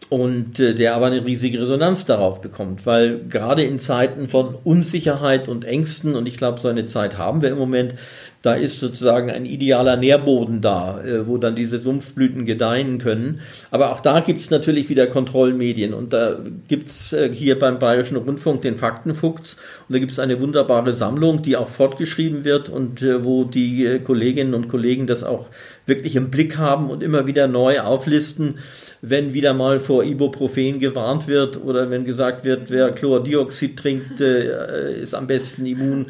und 0.09 0.59
äh, 0.59 0.73
der 0.73 0.95
aber 0.95 1.07
eine 1.07 1.25
riesige 1.25 1.61
Resonanz 1.61 2.05
darauf 2.05 2.41
bekommt, 2.41 2.85
weil 2.85 3.19
gerade 3.29 3.63
in 3.63 3.79
Zeiten 3.79 4.29
von 4.29 4.55
Unsicherheit 4.63 5.47
und 5.47 5.65
Ängsten, 5.65 6.15
und 6.15 6.27
ich 6.27 6.37
glaube, 6.37 6.59
so 6.59 6.67
eine 6.67 6.85
Zeit 6.85 7.17
haben 7.17 7.41
wir 7.41 7.49
im 7.49 7.57
Moment, 7.57 7.95
da 8.43 8.55
ist 8.55 8.81
sozusagen 8.81 9.31
ein 9.31 9.45
idealer 9.45 9.95
Nährboden 9.95 10.59
da, 10.59 11.01
äh, 11.01 11.25
wo 11.25 11.37
dann 11.37 11.55
diese 11.55 11.79
Sumpfblüten 11.79 12.45
gedeihen 12.45 12.97
können. 12.97 13.39
Aber 13.71 13.93
auch 13.93 14.01
da 14.01 14.19
gibt 14.19 14.41
es 14.41 14.51
natürlich 14.51 14.89
wieder 14.89 15.07
Kontrollmedien. 15.07 15.93
Und 15.93 16.11
da 16.11 16.39
gibt 16.67 16.89
es 16.89 17.13
äh, 17.13 17.31
hier 17.33 17.57
beim 17.57 17.79
Bayerischen 17.79 18.17
Rundfunk 18.17 18.61
den 18.61 18.75
Faktenfuchs. 18.75 19.55
Und 19.87 19.93
da 19.93 19.99
gibt 19.99 20.11
es 20.11 20.19
eine 20.19 20.41
wunderbare 20.41 20.91
Sammlung, 20.91 21.41
die 21.41 21.55
auch 21.55 21.69
fortgeschrieben 21.69 22.43
wird 22.43 22.67
und 22.67 23.01
äh, 23.01 23.23
wo 23.23 23.45
die 23.45 24.01
Kolleginnen 24.03 24.53
und 24.53 24.67
Kollegen 24.67 25.07
das 25.07 25.23
auch 25.23 25.47
wirklich 25.85 26.17
im 26.17 26.29
Blick 26.29 26.57
haben 26.57 26.89
und 26.89 27.01
immer 27.01 27.25
wieder 27.27 27.47
neu 27.47 27.79
auflisten, 27.79 28.59
wenn 29.05 29.33
wieder 29.33 29.53
mal 29.53 29.79
vor 29.79 30.03
Ibuprofen 30.03 30.79
gewarnt 30.79 31.27
wird 31.27 31.61
oder 31.63 31.89
wenn 31.89 32.05
gesagt 32.05 32.45
wird, 32.45 32.69
wer 32.71 32.91
Chlordioxid 32.91 33.77
trinkt, 33.77 34.21
ist 34.21 35.13
am 35.13 35.27
besten 35.27 35.65
immun 35.65 36.05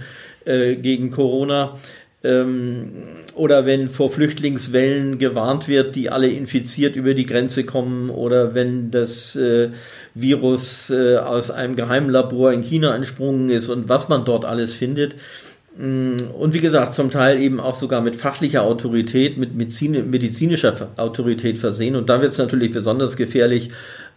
gegen 0.45 1.09
Corona 1.09 1.73
ähm, 2.23 2.91
oder 3.35 3.65
wenn 3.65 3.89
vor 3.89 4.09
Flüchtlingswellen 4.09 5.17
gewarnt 5.17 5.67
wird, 5.67 5.95
die 5.95 6.09
alle 6.09 6.29
infiziert 6.29 6.95
über 6.95 7.13
die 7.13 7.25
Grenze 7.25 7.65
kommen 7.65 8.09
oder 8.09 8.55
wenn 8.55 8.91
das 8.91 9.35
äh, 9.35 9.69
Virus 10.13 10.89
äh, 10.89 11.17
aus 11.17 11.51
einem 11.51 11.75
Geheimlabor 11.75 12.53
in 12.53 12.63
China 12.63 12.95
entsprungen 12.95 13.49
ist 13.49 13.69
und 13.69 13.89
was 13.89 14.07
man 14.07 14.23
dort 14.23 14.45
alles 14.45 14.73
findet. 14.73 15.15
Mm, 15.77 16.17
und 16.37 16.53
wie 16.53 16.59
gesagt, 16.59 16.93
zum 16.93 17.09
Teil 17.09 17.41
eben 17.41 17.59
auch 17.59 17.75
sogar 17.75 18.01
mit 18.01 18.15
fachlicher 18.15 18.63
Autorität, 18.63 19.37
mit 19.37 19.55
medizinischer 19.55 20.89
Autorität 20.97 21.57
versehen. 21.57 21.95
Und 21.95 22.09
da 22.09 22.21
wird 22.21 22.33
es 22.33 22.37
natürlich 22.37 22.71
besonders 22.71 23.17
gefährlich, 23.17 23.69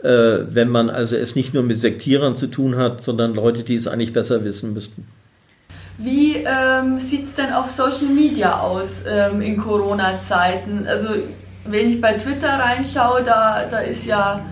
äh, 0.03 0.09
wenn 0.51 0.69
man 0.69 0.91
also 0.91 1.17
es 1.17 1.35
nicht 1.35 1.55
nur 1.55 1.63
mit 1.63 1.81
Sektierern 1.81 2.37
zu 2.37 2.49
tun 2.49 2.77
hat, 2.77 3.05
sondern 3.05 3.35
Leute, 3.35 3.63
die 3.63 3.75
es 3.75 3.87
eigentlich 3.87 4.13
besser 4.13 4.45
wissen 4.45 4.75
müssten. 4.75 5.07
Wie 5.99 6.45
ähm, 6.45 6.99
sieht 6.99 7.25
es 7.25 7.35
denn 7.35 7.53
auf 7.55 7.71
Social 7.71 8.13
Media 8.15 8.61
aus 8.61 9.03
ähm, 9.09 9.41
in 9.41 9.57
Corona-Zeiten? 9.57 10.87
Also 10.87 11.09
wenn 11.65 11.89
ich 11.89 12.03
bei 12.03 12.15
Twitter 12.15 12.51
reinschaue, 12.51 13.23
da, 13.23 13.65
da 13.71 13.79
ist 13.79 14.05
ja 14.05 14.45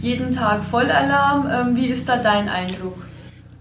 jeden 0.00 0.32
Tag 0.32 0.62
Vollalarm. 0.62 1.48
Ähm, 1.50 1.76
wie 1.76 1.86
ist 1.86 2.06
da 2.06 2.18
dein 2.18 2.50
Eindruck? 2.50 2.98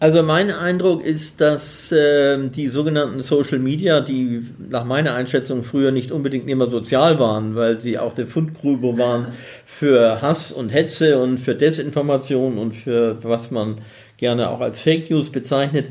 Also 0.01 0.23
mein 0.23 0.49
Eindruck 0.49 1.05
ist, 1.05 1.41
dass 1.41 1.91
äh, 1.91 2.47
die 2.47 2.69
sogenannten 2.69 3.21
Social 3.21 3.59
Media, 3.59 4.01
die 4.01 4.41
nach 4.57 4.83
meiner 4.83 5.13
Einschätzung 5.13 5.61
früher 5.61 5.91
nicht 5.91 6.11
unbedingt 6.11 6.49
immer 6.49 6.67
sozial 6.71 7.19
waren, 7.19 7.53
weil 7.53 7.77
sie 7.77 7.99
auch 7.99 8.17
eine 8.17 8.25
Fundgrube 8.25 8.97
waren 8.97 9.27
für 9.67 10.19
Hass 10.23 10.51
und 10.51 10.69
Hetze 10.69 11.21
und 11.21 11.37
für 11.37 11.53
Desinformation 11.53 12.57
und 12.57 12.75
für 12.75 13.23
was 13.23 13.51
man 13.51 13.81
gerne 14.17 14.49
auch 14.49 14.61
als 14.61 14.79
Fake 14.79 15.11
News 15.11 15.29
bezeichnet, 15.29 15.85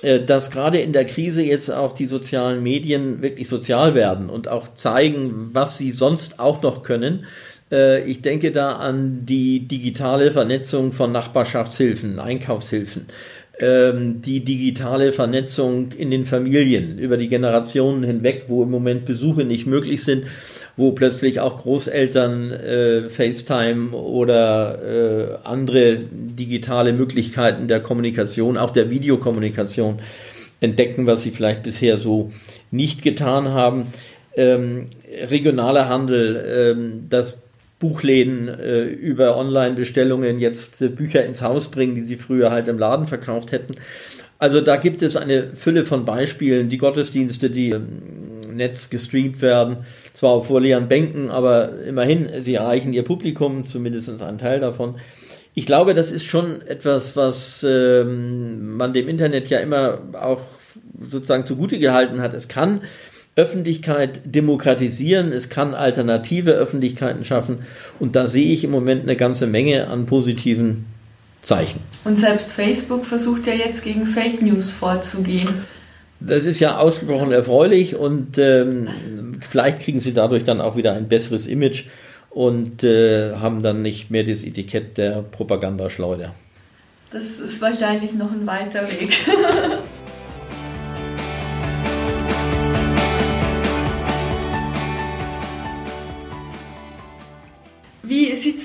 äh, 0.00 0.20
dass 0.20 0.50
gerade 0.50 0.80
in 0.80 0.94
der 0.94 1.04
Krise 1.04 1.42
jetzt 1.42 1.70
auch 1.70 1.92
die 1.92 2.06
sozialen 2.06 2.62
Medien 2.62 3.20
wirklich 3.20 3.46
sozial 3.46 3.94
werden 3.94 4.30
und 4.30 4.48
auch 4.48 4.72
zeigen, 4.72 5.50
was 5.52 5.76
sie 5.76 5.90
sonst 5.90 6.40
auch 6.40 6.62
noch 6.62 6.82
können. 6.82 7.26
Äh, 7.70 8.04
ich 8.04 8.22
denke 8.22 8.52
da 8.52 8.72
an 8.72 9.26
die 9.26 9.68
digitale 9.68 10.30
Vernetzung 10.30 10.92
von 10.92 11.12
Nachbarschaftshilfen, 11.12 12.18
Einkaufshilfen, 12.18 13.06
ähm, 13.60 14.22
die 14.22 14.44
digitale 14.44 15.12
Vernetzung 15.12 15.92
in 15.92 16.10
den 16.10 16.24
Familien 16.24 16.98
über 16.98 17.16
die 17.16 17.28
Generationen 17.28 18.02
hinweg, 18.02 18.44
wo 18.48 18.62
im 18.62 18.70
Moment 18.70 19.04
Besuche 19.04 19.44
nicht 19.44 19.66
möglich 19.66 20.02
sind, 20.02 20.24
wo 20.76 20.92
plötzlich 20.92 21.40
auch 21.40 21.58
Großeltern 21.58 22.50
äh, 22.52 23.08
FaceTime 23.08 23.90
oder 23.90 24.78
äh, 24.82 25.46
andere 25.46 25.98
digitale 26.10 26.92
Möglichkeiten 26.92 27.68
der 27.68 27.80
Kommunikation, 27.80 28.56
auch 28.56 28.70
der 28.70 28.90
Videokommunikation 28.90 29.98
entdecken, 30.60 31.06
was 31.06 31.22
sie 31.22 31.30
vielleicht 31.30 31.62
bisher 31.62 31.96
so 31.96 32.28
nicht 32.70 33.02
getan 33.02 33.48
haben. 33.48 33.88
Ähm, 34.36 34.86
regionaler 35.28 35.88
Handel, 35.88 36.76
ähm, 36.76 37.06
das 37.10 37.36
Buchläden 37.80 38.48
äh, 38.48 38.84
über 38.84 39.36
Online-Bestellungen 39.36 40.38
jetzt 40.38 40.80
äh, 40.82 40.88
Bücher 40.88 41.24
ins 41.24 41.42
Haus 41.42 41.70
bringen, 41.70 41.96
die 41.96 42.02
sie 42.02 42.16
früher 42.16 42.52
halt 42.52 42.68
im 42.68 42.78
Laden 42.78 43.06
verkauft 43.06 43.50
hätten. 43.50 43.74
Also 44.38 44.60
da 44.60 44.76
gibt 44.76 45.02
es 45.02 45.16
eine 45.16 45.48
Fülle 45.48 45.84
von 45.84 46.04
Beispielen, 46.04 46.68
die 46.68 46.78
Gottesdienste, 46.78 47.50
die 47.50 47.70
im 47.70 48.56
Netz 48.56 48.90
gestreamt 48.90 49.40
werden, 49.42 49.78
zwar 50.12 50.30
auf 50.30 50.46
vorleeren 50.46 50.88
Bänken, 50.88 51.30
aber 51.30 51.80
immerhin, 51.86 52.28
sie 52.42 52.54
erreichen 52.54 52.92
ihr 52.92 53.02
Publikum, 53.02 53.64
zumindest 53.66 54.22
einen 54.22 54.38
Teil 54.38 54.60
davon. 54.60 54.96
Ich 55.54 55.66
glaube, 55.66 55.94
das 55.94 56.12
ist 56.12 56.24
schon 56.24 56.62
etwas, 56.62 57.16
was 57.16 57.64
ähm, 57.68 58.76
man 58.76 58.92
dem 58.92 59.08
Internet 59.08 59.48
ja 59.48 59.58
immer 59.58 59.98
auch 60.12 60.42
sozusagen 61.10 61.46
zugute 61.46 61.78
gehalten 61.78 62.20
hat. 62.20 62.34
Es 62.34 62.48
kann 62.48 62.82
Öffentlichkeit 63.36 64.20
demokratisieren, 64.24 65.32
es 65.32 65.48
kann 65.48 65.74
alternative 65.74 66.52
Öffentlichkeiten 66.52 67.24
schaffen 67.24 67.60
und 67.98 68.16
da 68.16 68.26
sehe 68.26 68.52
ich 68.52 68.64
im 68.64 68.70
Moment 68.70 69.02
eine 69.02 69.16
ganze 69.16 69.46
Menge 69.46 69.88
an 69.88 70.06
positiven 70.06 70.86
Zeichen. 71.42 71.80
Und 72.04 72.18
selbst 72.18 72.52
Facebook 72.52 73.06
versucht 73.06 73.46
ja 73.46 73.54
jetzt 73.54 73.84
gegen 73.84 74.06
Fake 74.06 74.42
News 74.42 74.70
vorzugehen. 74.70 75.48
Das 76.20 76.44
ist 76.44 76.60
ja 76.60 76.76
ausgesprochen 76.76 77.32
erfreulich 77.32 77.96
und 77.96 78.36
ähm, 78.36 78.88
vielleicht 79.48 79.80
kriegen 79.80 80.00
sie 80.00 80.12
dadurch 80.12 80.44
dann 80.44 80.60
auch 80.60 80.76
wieder 80.76 80.92
ein 80.92 81.08
besseres 81.08 81.46
Image 81.46 81.84
und 82.28 82.84
äh, 82.84 83.36
haben 83.36 83.62
dann 83.62 83.80
nicht 83.80 84.10
mehr 84.10 84.24
das 84.24 84.44
Etikett 84.44 84.98
der 84.98 85.22
Propagandaschleuder. 85.22 86.34
Das 87.10 87.40
ist 87.40 87.60
wahrscheinlich 87.60 88.12
noch 88.12 88.30
ein 88.30 88.46
weiter 88.46 88.82
Weg. 88.82 89.18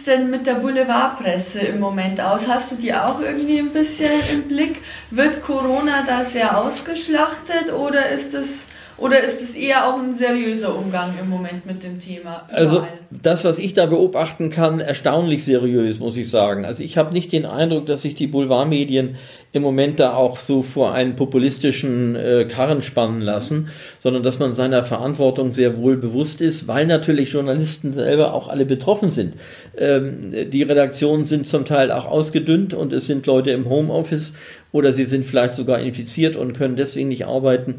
denn 0.07 0.29
mit 0.29 0.47
der 0.47 0.55
Boulevardpresse 0.55 1.59
im 1.59 1.79
Moment 1.79 2.21
aus? 2.21 2.47
Hast 2.47 2.71
du 2.71 2.75
die 2.75 2.93
auch 2.93 3.19
irgendwie 3.19 3.59
ein 3.59 3.71
bisschen 3.71 4.11
im 4.31 4.43
Blick? 4.43 4.81
Wird 5.11 5.43
Corona 5.43 6.03
da 6.07 6.23
sehr 6.23 6.57
ausgeschlachtet 6.57 7.73
oder 7.73 8.09
ist 8.09 8.33
es 8.33 8.67
oder 8.97 9.21
ist 9.21 9.41
es 9.41 9.55
eher 9.55 9.87
auch 9.87 9.99
ein 9.99 10.15
seriöser 10.15 10.73
Umgang 10.77 11.11
im 11.19 11.29
Moment 11.29 11.65
mit 11.65 11.83
dem 11.83 11.99
Thema? 11.99 12.45
Überall? 12.47 12.57
Also 12.57 12.87
das, 13.09 13.43
was 13.43 13.59
ich 13.59 13.73
da 13.73 13.87
beobachten 13.87 14.49
kann, 14.49 14.79
erstaunlich 14.79 15.43
seriös, 15.43 15.99
muss 15.99 16.15
ich 16.15 16.29
sagen. 16.29 16.65
Also 16.65 16.81
ich 16.81 16.97
habe 16.97 17.13
nicht 17.13 17.31
den 17.33 17.45
Eindruck, 17.45 17.87
dass 17.87 18.03
sich 18.03 18.15
die 18.15 18.27
Boulevardmedien 18.27 19.15
im 19.51 19.61
Moment 19.61 19.99
da 19.99 20.13
auch 20.13 20.37
so 20.37 20.61
vor 20.61 20.93
einen 20.93 21.15
populistischen 21.15 22.15
äh, 22.15 22.45
Karren 22.45 22.81
spannen 22.81 23.21
lassen, 23.21 23.69
sondern 23.99 24.23
dass 24.23 24.39
man 24.39 24.53
seiner 24.53 24.83
Verantwortung 24.83 25.51
sehr 25.51 25.77
wohl 25.77 25.97
bewusst 25.97 26.41
ist, 26.41 26.67
weil 26.67 26.85
natürlich 26.85 27.31
Journalisten 27.31 27.91
selber 27.91 28.33
auch 28.33 28.47
alle 28.47 28.65
betroffen 28.65 29.11
sind. 29.11 29.33
Ähm, 29.77 30.33
die 30.51 30.63
Redaktionen 30.63 31.25
sind 31.25 31.47
zum 31.47 31.65
Teil 31.65 31.91
auch 31.91 32.05
ausgedünnt 32.05 32.73
und 32.73 32.93
es 32.93 33.07
sind 33.07 33.25
Leute 33.25 33.51
im 33.51 33.69
Homeoffice 33.69 34.33
oder 34.71 34.91
sie 34.91 35.05
sind 35.05 35.25
vielleicht 35.25 35.55
sogar 35.55 35.79
infiziert 35.79 36.35
und 36.35 36.53
können 36.53 36.75
deswegen 36.75 37.07
nicht 37.07 37.25
arbeiten 37.25 37.75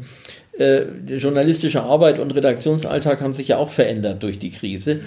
äh, 0.57 0.83
journalistische 1.07 1.83
Arbeit 1.83 2.19
und 2.19 2.31
Redaktionsalltag 2.31 3.21
haben 3.21 3.33
sich 3.33 3.49
ja 3.49 3.57
auch 3.57 3.69
verändert 3.69 4.23
durch 4.23 4.39
die 4.39 4.51
Krise. 4.51 5.01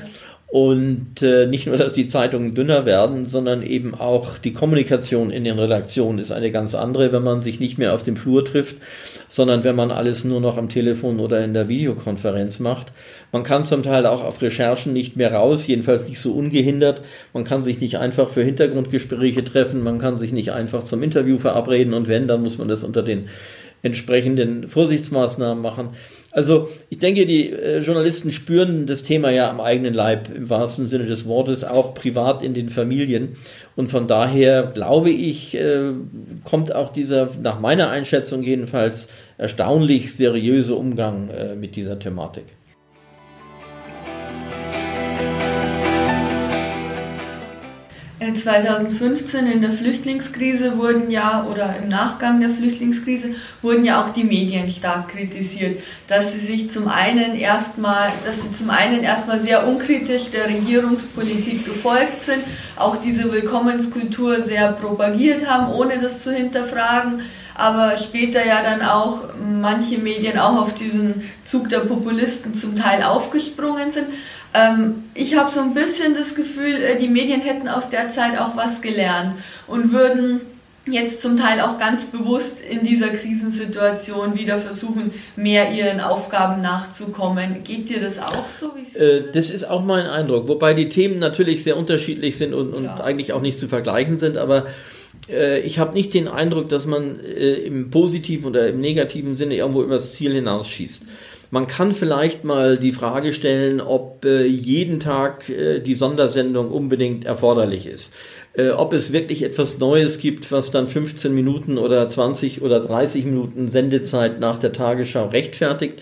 Und 0.50 1.23
äh, 1.23 1.47
nicht 1.47 1.69
nur, 1.69 1.76
dass 1.76 1.92
die 1.92 2.09
Zeitungen 2.09 2.57
dünner 2.57 2.85
werden, 2.85 3.28
sondern 3.28 3.62
eben 3.62 3.95
auch 3.95 4.37
die 4.37 4.52
Kommunikation 4.52 5.30
in 5.30 5.45
den 5.45 5.61
Redaktionen 5.61 6.19
ist 6.19 6.33
eine 6.33 6.50
ganz 6.50 6.75
andere, 6.75 7.12
wenn 7.12 7.23
man 7.23 7.40
sich 7.40 7.61
nicht 7.61 7.78
mehr 7.78 7.95
auf 7.95 8.02
dem 8.02 8.16
Flur 8.16 8.45
trifft, 8.45 8.78
sondern 9.28 9.62
wenn 9.62 9.76
man 9.76 9.92
alles 9.92 10.25
nur 10.25 10.40
noch 10.40 10.59
am 10.59 10.69
Telefon 10.69 11.21
oder 11.21 11.45
in 11.45 11.54
der 11.54 11.69
Videokonferenz 11.69 12.59
macht. 12.59 12.88
Man 13.30 13.45
kann 13.45 13.64
zum 13.64 13.85
Teil 13.85 14.07
auch 14.07 14.25
auf 14.25 14.42
Recherchen 14.42 14.92
nicht 14.92 15.14
mehr 15.14 15.33
raus, 15.33 15.69
jedenfalls 15.69 16.09
nicht 16.09 16.19
so 16.19 16.33
ungehindert. 16.33 17.02
Man 17.33 17.45
kann 17.45 17.62
sich 17.62 17.80
nicht 17.80 17.99
einfach 17.99 18.28
für 18.28 18.42
Hintergrundgespräche 18.42 19.45
treffen, 19.45 19.85
man 19.85 20.00
kann 20.00 20.19
sich 20.19 20.33
nicht 20.33 20.50
einfach 20.50 20.83
zum 20.83 21.04
Interview 21.04 21.38
verabreden 21.38 21.95
und 21.95 22.09
wenn, 22.09 22.26
dann 22.26 22.42
muss 22.42 22.59
man 22.59 22.66
das 22.66 22.83
unter 22.83 23.04
den 23.04 23.28
entsprechenden 23.83 24.69
Vorsichtsmaßnahmen 24.69 25.63
machen. 25.63 25.91
Also 26.33 26.69
ich 26.91 26.99
denke, 26.99 27.27
die 27.27 27.51
äh, 27.51 27.79
Journalisten 27.79 28.33
spüren 28.33 28.87
das 28.87 29.03
Thema 29.03 29.31
ja 29.31 29.51
am 29.51 29.61
eigenen 29.61 29.95
Leib, 29.95 30.29
im 30.35 30.51
wahrsten 30.51 30.89
Sinne 30.89 31.07
des 31.07 31.27
Wortes, 31.27 31.65
auch 31.65 31.95
privat 31.95 32.43
in 32.43 32.55
den 32.55 32.69
Familien. 32.69 33.31
Und 33.77 33.89
von 33.89 34.07
daher 34.07 34.71
glaube 34.75 35.11
ich, 35.11 35.57
äh, 35.57 35.93
kommt 36.45 36.75
auch 36.75 36.93
dieser, 36.93 37.31
nach 37.43 37.59
meiner 37.61 37.91
Einschätzung 37.91 38.43
jedenfalls, 38.43 39.09
erstaunlich 39.39 40.15
seriöse 40.15 40.75
Umgang 40.75 41.31
äh, 41.31 41.55
mit 41.55 41.75
dieser 41.75 41.99
Thematik. 41.99 42.45
2015 48.21 49.47
in 49.47 49.62
der 49.62 49.73
Flüchtlingskrise 49.73 50.77
wurden 50.77 51.11
ja, 51.11 51.47
oder 51.50 51.75
im 51.83 51.89
Nachgang 51.89 52.39
der 52.41 52.50
Flüchtlingskrise, 52.50 53.31
wurden 53.62 53.85
ja 53.85 54.03
auch 54.03 54.11
die 54.11 54.25
Medien 54.25 54.69
stark 54.69 55.09
kritisiert, 55.09 55.81
dass 56.07 56.33
sie 56.33 56.39
sich 56.39 56.71
zum 56.71 56.89
einen 56.89 57.35
erstmal, 57.35 58.12
dass 58.27 58.43
sie 58.43 58.53
zum 58.53 58.69
einen 58.69 59.03
erstmal 59.03 59.39
sehr 59.39 59.67
unkritisch 59.67 60.31
der 60.31 60.49
Regierungspolitik 60.49 61.65
gefolgt 61.65 62.23
sind, 62.23 62.43
auch 62.77 62.97
diese 62.97 63.33
Willkommenskultur 63.33 64.43
sehr 64.43 64.73
propagiert 64.73 65.49
haben, 65.49 65.73
ohne 65.73 65.99
das 65.99 66.23
zu 66.23 66.31
hinterfragen, 66.33 67.23
aber 67.55 67.97
später 67.97 68.45
ja 68.47 68.62
dann 68.62 68.83
auch 68.83 69.23
manche 69.39 69.99
Medien 69.99 70.39
auch 70.39 70.61
auf 70.61 70.75
diesen 70.75 71.23
Zug 71.47 71.69
der 71.71 71.81
Populisten 71.81 72.55
zum 72.55 72.77
Teil 72.77 73.03
aufgesprungen 73.03 73.93
sind. 73.93 74.07
Ähm, 74.52 75.04
ich 75.14 75.37
habe 75.37 75.50
so 75.50 75.61
ein 75.61 75.75
bisschen 75.75 76.14
das 76.14 76.35
Gefühl, 76.35 76.83
äh, 76.83 76.99
die 76.99 77.09
Medien 77.09 77.40
hätten 77.40 77.69
aus 77.69 77.90
der 77.90 78.11
Zeit 78.11 78.38
auch 78.38 78.57
was 78.57 78.83
gelernt 78.83 79.37
und 79.66 79.92
würden 79.92 80.40
jetzt 80.87 81.23
zum 81.23 81.37
Teil 81.37 81.61
auch 81.61 81.78
ganz 81.78 82.07
bewusst 82.07 82.59
in 82.61 82.85
dieser 82.85 83.09
Krisensituation 83.09 84.37
wieder 84.37 84.59
versuchen, 84.59 85.12
mehr 85.37 85.73
ihren 85.73 86.00
Aufgaben 86.00 86.62
nachzukommen. 86.62 87.62
Geht 87.64 87.90
dir 87.90 88.00
das 88.00 88.19
auch 88.19 88.49
so? 88.49 88.73
Äh, 88.99 89.30
das 89.33 89.50
ist 89.50 89.64
auch 89.64 89.85
mein 89.85 90.07
Eindruck, 90.07 90.49
wobei 90.49 90.75
die 90.75 90.88
Themen 90.88 91.19
natürlich 91.19 91.62
sehr 91.62 91.76
unterschiedlich 91.76 92.38
sind 92.38 92.54
und, 92.54 92.73
und 92.73 92.85
ja. 92.85 93.00
eigentlich 93.00 93.33
auch 93.33 93.42
nicht 93.42 93.59
zu 93.59 93.69
vergleichen 93.69 94.19
sind, 94.19 94.37
aber 94.37 94.66
äh, 95.28 95.61
ich 95.61 95.78
habe 95.78 95.95
nicht 95.95 96.14
den 96.14 96.28
Eindruck, 96.28 96.69
dass 96.69 96.87
man 96.87 97.21
äh, 97.21 97.54
im 97.54 97.90
positiven 97.90 98.47
oder 98.47 98.69
im 98.69 98.80
negativen 98.80 99.37
Sinne 99.37 99.57
irgendwo 99.57 99.83
übers 99.83 100.12
Ziel 100.14 100.33
hinausschießt. 100.33 101.04
Man 101.52 101.66
kann 101.66 101.92
vielleicht 101.92 102.45
mal 102.45 102.76
die 102.78 102.92
Frage 102.92 103.33
stellen, 103.33 103.80
ob 103.80 104.25
äh, 104.25 104.47
jeden 104.47 105.00
Tag 105.00 105.49
äh, 105.49 105.80
die 105.80 105.95
Sondersendung 105.95 106.71
unbedingt 106.71 107.25
erforderlich 107.25 107.87
ist. 107.87 108.14
Äh, 108.52 108.71
ob 108.71 108.92
es 108.92 109.12
wirklich 109.12 109.42
etwas 109.42 109.78
Neues 109.78 110.19
gibt, 110.19 110.52
was 110.52 110.71
dann 110.71 110.87
15 110.87 111.35
Minuten 111.35 111.76
oder 111.76 112.09
20 112.09 112.62
oder 112.62 112.78
30 112.78 113.25
Minuten 113.25 113.71
Sendezeit 113.73 114.38
nach 114.38 114.59
der 114.59 114.73
Tagesschau 114.73 115.26
rechtfertigt. 115.26 116.00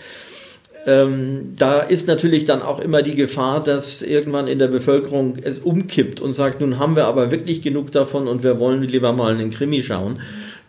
Ähm, 0.86 1.54
da 1.56 1.80
ist 1.80 2.08
natürlich 2.08 2.44
dann 2.44 2.62
auch 2.62 2.78
immer 2.78 3.02
die 3.02 3.14
Gefahr, 3.14 3.62
dass 3.62 4.02
irgendwann 4.02 4.48
in 4.48 4.58
der 4.58 4.68
Bevölkerung 4.68 5.36
es 5.42 5.58
umkippt 5.58 6.20
und 6.20 6.34
sagt, 6.34 6.60
nun 6.60 6.78
haben 6.78 6.94
wir 6.94 7.06
aber 7.06 7.30
wirklich 7.30 7.62
genug 7.62 7.90
davon 7.92 8.28
und 8.28 8.42
wir 8.42 8.58
wollen 8.60 8.82
lieber 8.82 9.12
mal 9.12 9.32
einen 9.32 9.50
Krimi 9.50 9.82
schauen. 9.82 10.20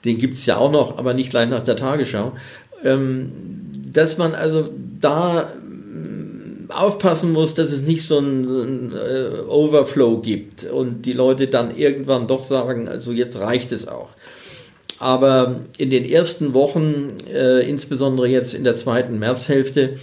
Den 0.05 0.17
gibt's 0.17 0.45
ja 0.45 0.57
auch 0.57 0.71
noch, 0.71 0.98
aber 0.98 1.13
nicht 1.13 1.29
gleich 1.29 1.50
nach 1.50 1.63
der 1.63 1.75
Tagesschau. 1.75 2.33
Ähm, 2.83 3.69
dass 4.00 4.18
man 4.18 4.34
also 4.34 4.70
da 5.01 5.53
mm, 5.62 6.72
aufpassen 6.72 7.34
muss, 7.34 7.53
dass 7.53 7.74
es 7.74 7.82
nicht 7.82 8.06
so 8.06 8.18
einen 8.18 8.94
äh, 8.94 9.41
Overflow 9.46 10.20
gibt 10.20 10.63
und 10.63 11.01
die 11.01 11.12
Leute 11.12 11.48
dann 11.48 11.75
irgendwann 11.75 12.25
doch 12.27 12.46
sagen, 12.46 12.88
also 12.88 13.12
jetzt 13.12 13.38
reicht 13.39 13.74
es 13.74 13.89
auch. 13.89 14.10
Aber 15.00 15.62
in 15.77 15.89
den 15.89 16.06
ersten 16.06 16.53
Wochen, 16.53 17.18
äh, 17.29 17.70
insbesondere 17.70 18.27
jetzt 18.27 18.53
in 18.53 18.63
der 18.63 18.77
zweiten 18.77 19.20
Märzhälfte, 19.20 19.96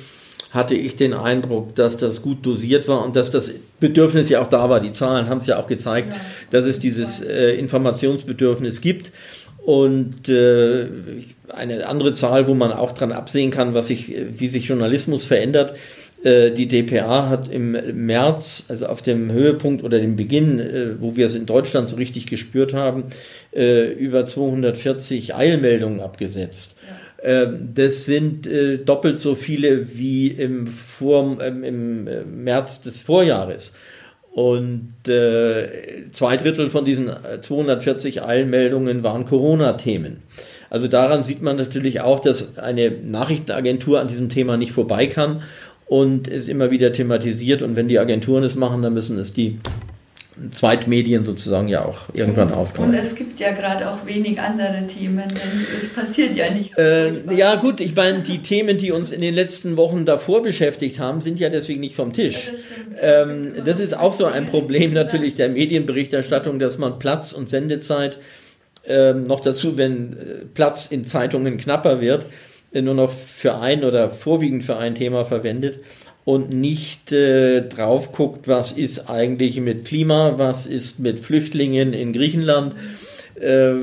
hatte 0.51 0.75
ich 0.75 0.97
den 0.97 1.15
Eindruck, 1.15 1.75
dass 1.75 1.97
das 1.97 2.21
gut 2.21 2.45
dosiert 2.45 2.89
war 2.89 3.03
und 3.03 3.17
dass 3.17 3.31
das 3.31 3.53
Bedürfnis 3.81 4.29
ja 4.29 4.43
auch 4.43 4.47
da 4.47 4.69
war. 4.69 4.81
Die 4.81 4.93
Zahlen 4.93 5.29
haben 5.29 5.39
es 5.39 5.47
ja 5.47 5.59
auch 5.59 5.67
gezeigt, 5.67 6.13
ja. 6.13 6.21
dass 6.51 6.67
es 6.67 6.81
dieses 6.81 7.23
äh, 7.23 7.53
Informationsbedürfnis 7.53 8.83
gibt. 8.83 9.11
Und 9.67 10.29
äh, 10.29 10.87
eine 11.49 11.89
andere 11.89 12.15
Zahl, 12.15 12.47
wo 12.47 12.55
man 12.55 12.71
auch 12.71 12.93
dran 12.93 13.11
absehen 13.11 13.51
kann, 13.51 13.75
was 13.75 13.89
sich, 13.89 14.15
wie 14.39 14.47
sich 14.47 14.67
Journalismus 14.67 15.25
verändert. 15.25 15.75
Äh, 16.23 16.53
die 16.53 16.69
DPA 16.69 17.29
hat 17.29 17.49
im 17.49 17.73
März, 18.07 18.67
also 18.69 18.87
auf 18.87 19.03
dem 19.03 19.33
Höhepunkt 19.33 19.83
oder 19.83 19.99
dem 19.99 20.15
Beginn, 20.15 20.61
äh, 20.61 21.01
wo 21.01 21.17
wir 21.17 21.27
es 21.27 21.35
in 21.35 21.47
Deutschland 21.47 21.89
so 21.89 21.97
richtig 21.97 22.29
gespürt 22.29 22.75
haben, 22.75 23.07
äh, 23.53 23.91
über 23.91 24.25
240 24.25 25.35
Eilmeldungen 25.35 25.99
abgesetzt. 25.99 26.77
Ähm, 27.21 27.69
das 27.75 28.05
sind 28.05 28.49
doppelt 28.85 29.19
so 29.19 29.35
viele 29.35 29.99
wie 29.99 30.29
im, 30.29 30.69
Vor 30.69 31.43
im 31.43 32.05
März 32.45 32.83
des 32.83 33.03
Vorjahres. 33.03 33.73
Und 34.37 34.93
äh, 35.09 36.11
zwei 36.11 36.37
Drittel 36.37 36.69
von 36.69 36.85
diesen 36.85 37.11
240 37.41 38.23
Eilmeldungen 38.23 39.03
waren 39.03 39.25
Corona-Themen. 39.25 40.19
Also 40.69 40.89
daran 40.89 41.23
sieht 41.23 41.41
man 41.41 41.57
natürlich 41.57 42.03
auch, 42.03 42.21
dass 42.21 42.59
eine 42.59 42.91
Nachrichtenagentur 42.91 43.99
an 43.99 44.09
diesem 44.09 44.29
Thema 44.29 44.59
nicht 44.59 44.73
vorbei 44.73 45.07
kann 45.07 45.41
und 45.87 46.29
es 46.29 46.49
immer 46.49 46.71
wieder 46.71 46.93
thematisiert. 46.93 47.63
Und 47.63 47.77
wenn 47.77 47.89
die 47.89 47.99
Agenturen 47.99 48.45
es 48.45 48.57
machen, 48.57 48.83
dann 48.83 48.93
müssen 48.93 49.19
es 49.19 49.33
die 49.33 49.57
Zweitmedien 50.53 51.25
sozusagen 51.25 51.69
ja 51.69 51.85
auch 51.85 52.13
irgendwann 52.13 52.53
aufgreifen. 52.53 52.91
Und 52.91 52.99
es 52.99 53.15
gibt 53.15 53.41
ja 53.41 53.53
gerade 53.53 53.91
auch 53.91 54.05
wenig 54.05 54.39
andere 54.39 54.87
Themen, 54.87 55.29
denn 55.29 55.67
es 55.77 55.89
passiert 55.89 56.37
ja 56.37 56.51
nicht 56.53 56.75
so. 56.75 56.83
Äh, 56.83 57.35
ja 57.35 57.55
gut, 57.55 57.81
ich 57.81 57.95
meine, 57.95 58.21
die 58.21 58.43
Themen, 58.43 58.77
die 58.77 58.93
uns 58.93 59.13
in 59.13 59.23
den 59.23 59.35
letzten 59.35 59.79
Wochen 59.79 60.05
davor 60.05 60.43
beschäftigt 60.43 60.99
haben, 60.99 61.23
sind 61.23 61.41
ja 61.41 61.49
deswegen 61.49 61.81
nicht 61.81 61.97
vom 61.97 62.13
Tisch. 62.13 62.47
Ja, 62.47 62.53
das, 63.01 63.29
ähm, 63.29 63.53
das 63.65 63.81
ist 63.81 63.97
auch 63.97 64.13
so 64.13 64.27
ein 64.27 64.45
Problem 64.45 64.93
natürlich 64.93 65.35
der 65.35 65.49
Medienberichterstattung, 65.49 66.59
dass 66.59 66.77
man 66.77 66.99
Platz 66.99 67.33
und 67.33 67.49
Sendezeit 67.49 68.19
ähm, 68.87 69.25
noch 69.25 69.41
dazu, 69.41 69.79
wenn 69.79 70.13
äh, 70.13 70.17
Platz 70.53 70.91
in 70.91 71.07
Zeitungen 71.07 71.57
knapper 71.57 72.01
wird, 72.03 72.27
nur 72.73 72.95
noch 72.95 73.11
für 73.11 73.57
ein 73.57 73.85
oder 73.85 74.11
vorwiegend 74.11 74.65
für 74.65 74.77
ein 74.77 74.95
Thema 74.95 75.25
verwendet 75.25 75.81
und 76.25 76.53
nicht 76.53 77.13
äh, 77.13 77.63
drauf 77.63 78.13
guckt, 78.13 78.49
was 78.49 78.73
ist 78.73 79.09
eigentlich 79.09 79.61
mit 79.61 79.85
Klima, 79.85 80.35
was 80.39 80.67
ist 80.67 80.99
mit 80.99 81.21
Flüchtlingen 81.21 81.93
in 81.93 82.13
Griechenland. 82.13 82.75
Äh, 83.41 83.75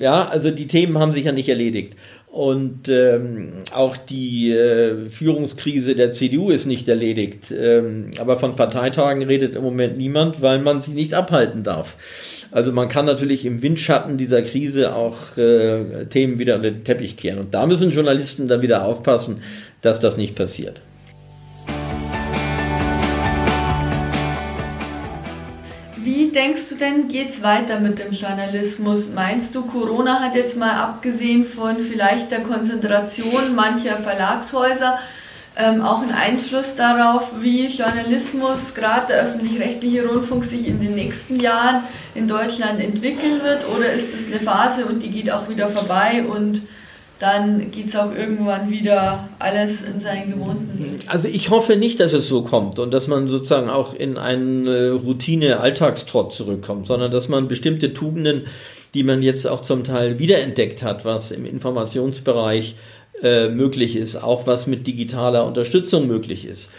ja, 0.00 0.28
also 0.28 0.50
die 0.50 0.66
Themen 0.66 0.98
haben 0.98 1.12
sich 1.12 1.24
ja 1.26 1.32
nicht 1.32 1.48
erledigt. 1.48 1.94
Und 2.26 2.90
ähm, 2.90 3.62
auch 3.72 3.96
die 3.96 4.50
äh, 4.50 5.08
Führungskrise 5.08 5.94
der 5.94 6.12
CDU 6.12 6.50
ist 6.50 6.66
nicht 6.66 6.86
erledigt. 6.86 7.50
Ähm, 7.50 8.10
aber 8.18 8.36
von 8.38 8.56
Parteitagen 8.56 9.22
redet 9.22 9.54
im 9.54 9.62
Moment 9.62 9.96
niemand, 9.96 10.42
weil 10.42 10.58
man 10.58 10.82
sie 10.82 10.90
nicht 10.90 11.14
abhalten 11.14 11.62
darf. 11.62 11.96
Also 12.50 12.72
man 12.72 12.88
kann 12.88 13.06
natürlich 13.06 13.44
im 13.44 13.62
Windschatten 13.62 14.16
dieser 14.16 14.42
Krise 14.42 14.94
auch 14.94 15.36
äh, 15.36 16.06
Themen 16.06 16.38
wieder 16.38 16.56
unter 16.56 16.70
den 16.70 16.84
Teppich 16.84 17.16
kehren. 17.16 17.38
Und 17.38 17.54
da 17.54 17.66
müssen 17.66 17.90
Journalisten 17.90 18.48
dann 18.48 18.62
wieder 18.62 18.84
aufpassen, 18.84 19.42
dass 19.82 20.00
das 20.00 20.16
nicht 20.16 20.34
passiert. 20.34 20.80
denkst 26.36 26.68
du 26.68 26.74
denn, 26.74 27.08
geht 27.08 27.30
es 27.30 27.42
weiter 27.42 27.80
mit 27.80 27.98
dem 27.98 28.12
Journalismus? 28.12 29.10
Meinst 29.14 29.54
du, 29.54 29.62
Corona 29.62 30.20
hat 30.20 30.34
jetzt 30.34 30.56
mal 30.58 30.74
abgesehen 30.74 31.46
von 31.46 31.80
vielleicht 31.80 32.30
der 32.30 32.40
Konzentration 32.40 33.54
mancher 33.56 33.96
Verlagshäuser 33.96 34.98
ähm, 35.56 35.82
auch 35.82 36.02
einen 36.02 36.12
Einfluss 36.12 36.76
darauf, 36.76 37.32
wie 37.40 37.66
Journalismus, 37.66 38.74
gerade 38.74 39.06
der 39.08 39.22
öffentlich-rechtliche 39.22 40.06
Rundfunk, 40.06 40.44
sich 40.44 40.68
in 40.68 40.80
den 40.80 40.94
nächsten 40.94 41.40
Jahren 41.40 41.84
in 42.14 42.28
Deutschland 42.28 42.80
entwickeln 42.80 43.40
wird? 43.42 43.60
Oder 43.74 43.92
ist 43.92 44.14
es 44.14 44.26
eine 44.26 44.40
Phase 44.40 44.84
und 44.84 45.02
die 45.02 45.10
geht 45.10 45.30
auch 45.30 45.48
wieder 45.48 45.68
vorbei 45.68 46.24
und 46.28 46.62
dann 47.18 47.70
geht 47.70 47.88
es 47.88 47.96
auch 47.96 48.14
irgendwann 48.14 48.70
wieder 48.70 49.28
alles 49.38 49.82
in 49.82 50.00
seinen 50.00 50.32
gewohnten 50.32 50.78
Weg. 50.78 51.06
Also 51.06 51.28
ich 51.28 51.48
hoffe 51.48 51.76
nicht, 51.76 51.98
dass 52.00 52.12
es 52.12 52.28
so 52.28 52.42
kommt 52.42 52.78
und 52.78 52.92
dass 52.92 53.08
man 53.08 53.28
sozusagen 53.28 53.70
auch 53.70 53.94
in 53.94 54.18
einen 54.18 54.66
äh, 54.66 54.88
Routine-Alltagstrott 54.88 56.34
zurückkommt, 56.34 56.86
sondern 56.86 57.10
dass 57.10 57.28
man 57.28 57.48
bestimmte 57.48 57.94
Tugenden, 57.94 58.46
die 58.92 59.02
man 59.02 59.22
jetzt 59.22 59.46
auch 59.46 59.62
zum 59.62 59.84
Teil 59.84 60.18
wiederentdeckt 60.18 60.82
hat, 60.82 61.06
was 61.06 61.30
im 61.30 61.46
Informationsbereich 61.46 62.76
äh, 63.22 63.48
möglich 63.48 63.96
ist, 63.96 64.16
auch 64.16 64.46
was 64.46 64.66
mit 64.66 64.86
digitaler 64.86 65.46
Unterstützung 65.46 66.06
möglich 66.06 66.46
ist, 66.46 66.70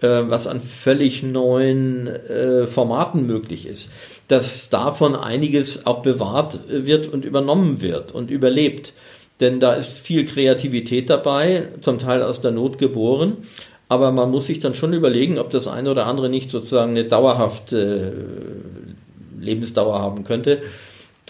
äh, 0.00 0.08
was 0.08 0.46
an 0.46 0.60
völlig 0.60 1.22
neuen 1.22 2.06
äh, 2.06 2.66
Formaten 2.66 3.26
möglich 3.26 3.66
ist, 3.66 3.90
dass 4.28 4.70
davon 4.70 5.14
einiges 5.14 5.86
auch 5.86 6.02
bewahrt 6.02 6.60
wird 6.68 7.08
und 7.08 7.24
übernommen 7.24 7.80
wird 7.80 8.12
und 8.12 8.30
überlebt 8.30 8.92
denn 9.42 9.58
da 9.58 9.72
ist 9.72 9.98
viel 9.98 10.24
Kreativität 10.24 11.10
dabei, 11.10 11.64
zum 11.80 11.98
Teil 11.98 12.22
aus 12.22 12.40
der 12.40 12.52
Not 12.52 12.78
geboren. 12.78 13.38
Aber 13.88 14.12
man 14.12 14.30
muss 14.30 14.46
sich 14.46 14.60
dann 14.60 14.76
schon 14.76 14.92
überlegen, 14.92 15.38
ob 15.38 15.50
das 15.50 15.66
eine 15.66 15.90
oder 15.90 16.06
andere 16.06 16.30
nicht 16.30 16.50
sozusagen 16.50 16.92
eine 16.92 17.04
dauerhafte 17.04 18.14
äh, 19.40 19.44
Lebensdauer 19.44 20.00
haben 20.00 20.22
könnte. 20.22 20.62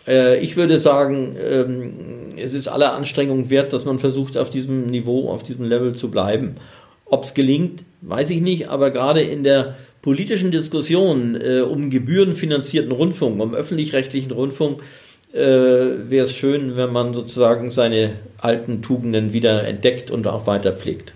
Äh, 0.06 0.38
ich 0.40 0.56
würde 0.56 0.78
sagen, 0.78 1.36
ähm, 1.42 2.21
es 2.36 2.52
ist 2.52 2.68
aller 2.68 2.94
Anstrengung 2.94 3.50
wert, 3.50 3.72
dass 3.72 3.84
man 3.84 3.98
versucht, 3.98 4.36
auf 4.36 4.50
diesem 4.50 4.86
Niveau, 4.86 5.30
auf 5.30 5.42
diesem 5.42 5.64
Level 5.64 5.94
zu 5.94 6.10
bleiben. 6.10 6.56
Ob 7.04 7.24
es 7.24 7.34
gelingt, 7.34 7.84
weiß 8.00 8.30
ich 8.30 8.40
nicht, 8.40 8.68
aber 8.68 8.90
gerade 8.90 9.22
in 9.22 9.44
der 9.44 9.76
politischen 10.00 10.50
Diskussion 10.50 11.40
äh, 11.40 11.60
um 11.60 11.90
gebührenfinanzierten 11.90 12.92
Rundfunk, 12.92 13.40
um 13.40 13.54
öffentlich-rechtlichen 13.54 14.32
Rundfunk, 14.32 14.80
äh, 15.32 15.38
wäre 15.38 16.24
es 16.24 16.34
schön, 16.34 16.76
wenn 16.76 16.92
man 16.92 17.14
sozusagen 17.14 17.70
seine 17.70 18.14
alten 18.38 18.82
Tugenden 18.82 19.32
wieder 19.32 19.66
entdeckt 19.66 20.10
und 20.10 20.26
auch 20.26 20.46
weiter 20.46 20.72
pflegt. 20.72 21.12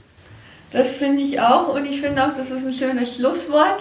Das 0.71 0.97
finde 0.97 1.23
ich 1.23 1.41
auch 1.41 1.75
und 1.75 1.87
ich 1.87 2.01
finde 2.01 2.25
auch, 2.25 2.37
das 2.37 2.51
ist 2.51 2.67
ein 2.67 2.73
schönes 2.73 3.17
Schlusswort. 3.17 3.81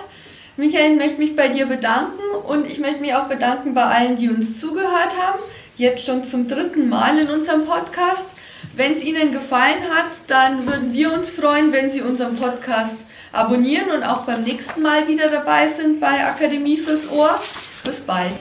Michael, 0.58 0.94
ich 0.94 0.98
möchte 0.98 1.18
mich 1.18 1.36
bei 1.36 1.50
dir 1.50 1.66
bedanken 1.66 2.22
und 2.48 2.66
ich 2.66 2.80
möchte 2.80 3.02
mich 3.02 3.14
auch 3.14 3.28
bedanken 3.28 3.74
bei 3.74 3.84
allen, 3.84 4.18
die 4.18 4.30
uns 4.30 4.60
zugehört 4.60 5.18
haben. 5.20 5.40
Jetzt 5.78 6.06
schon 6.06 6.24
zum 6.24 6.48
dritten 6.48 6.88
Mal 6.88 7.20
in 7.20 7.30
unserem 7.30 7.66
Podcast. 7.66 8.28
Wenn 8.76 8.96
es 8.96 9.04
Ihnen 9.04 9.34
gefallen 9.34 9.84
hat, 9.94 10.06
dann 10.28 10.66
würden 10.66 10.94
wir 10.94 11.14
uns 11.14 11.32
freuen, 11.32 11.74
wenn 11.74 11.92
Sie 11.92 12.02
unseren 12.02 12.38
Podcast 12.38 12.98
abonnieren 13.34 13.92
und 13.92 14.04
auch 14.04 14.26
beim 14.26 14.44
nächsten 14.44 14.82
Mal 14.82 15.08
wieder 15.08 15.30
dabei 15.30 15.70
sind 15.70 16.00
bei 16.00 16.26
Akademie 16.26 16.78
fürs 16.78 17.10
Ohr. 17.12 17.42
Bis 17.84 18.00
bald. 18.02 18.32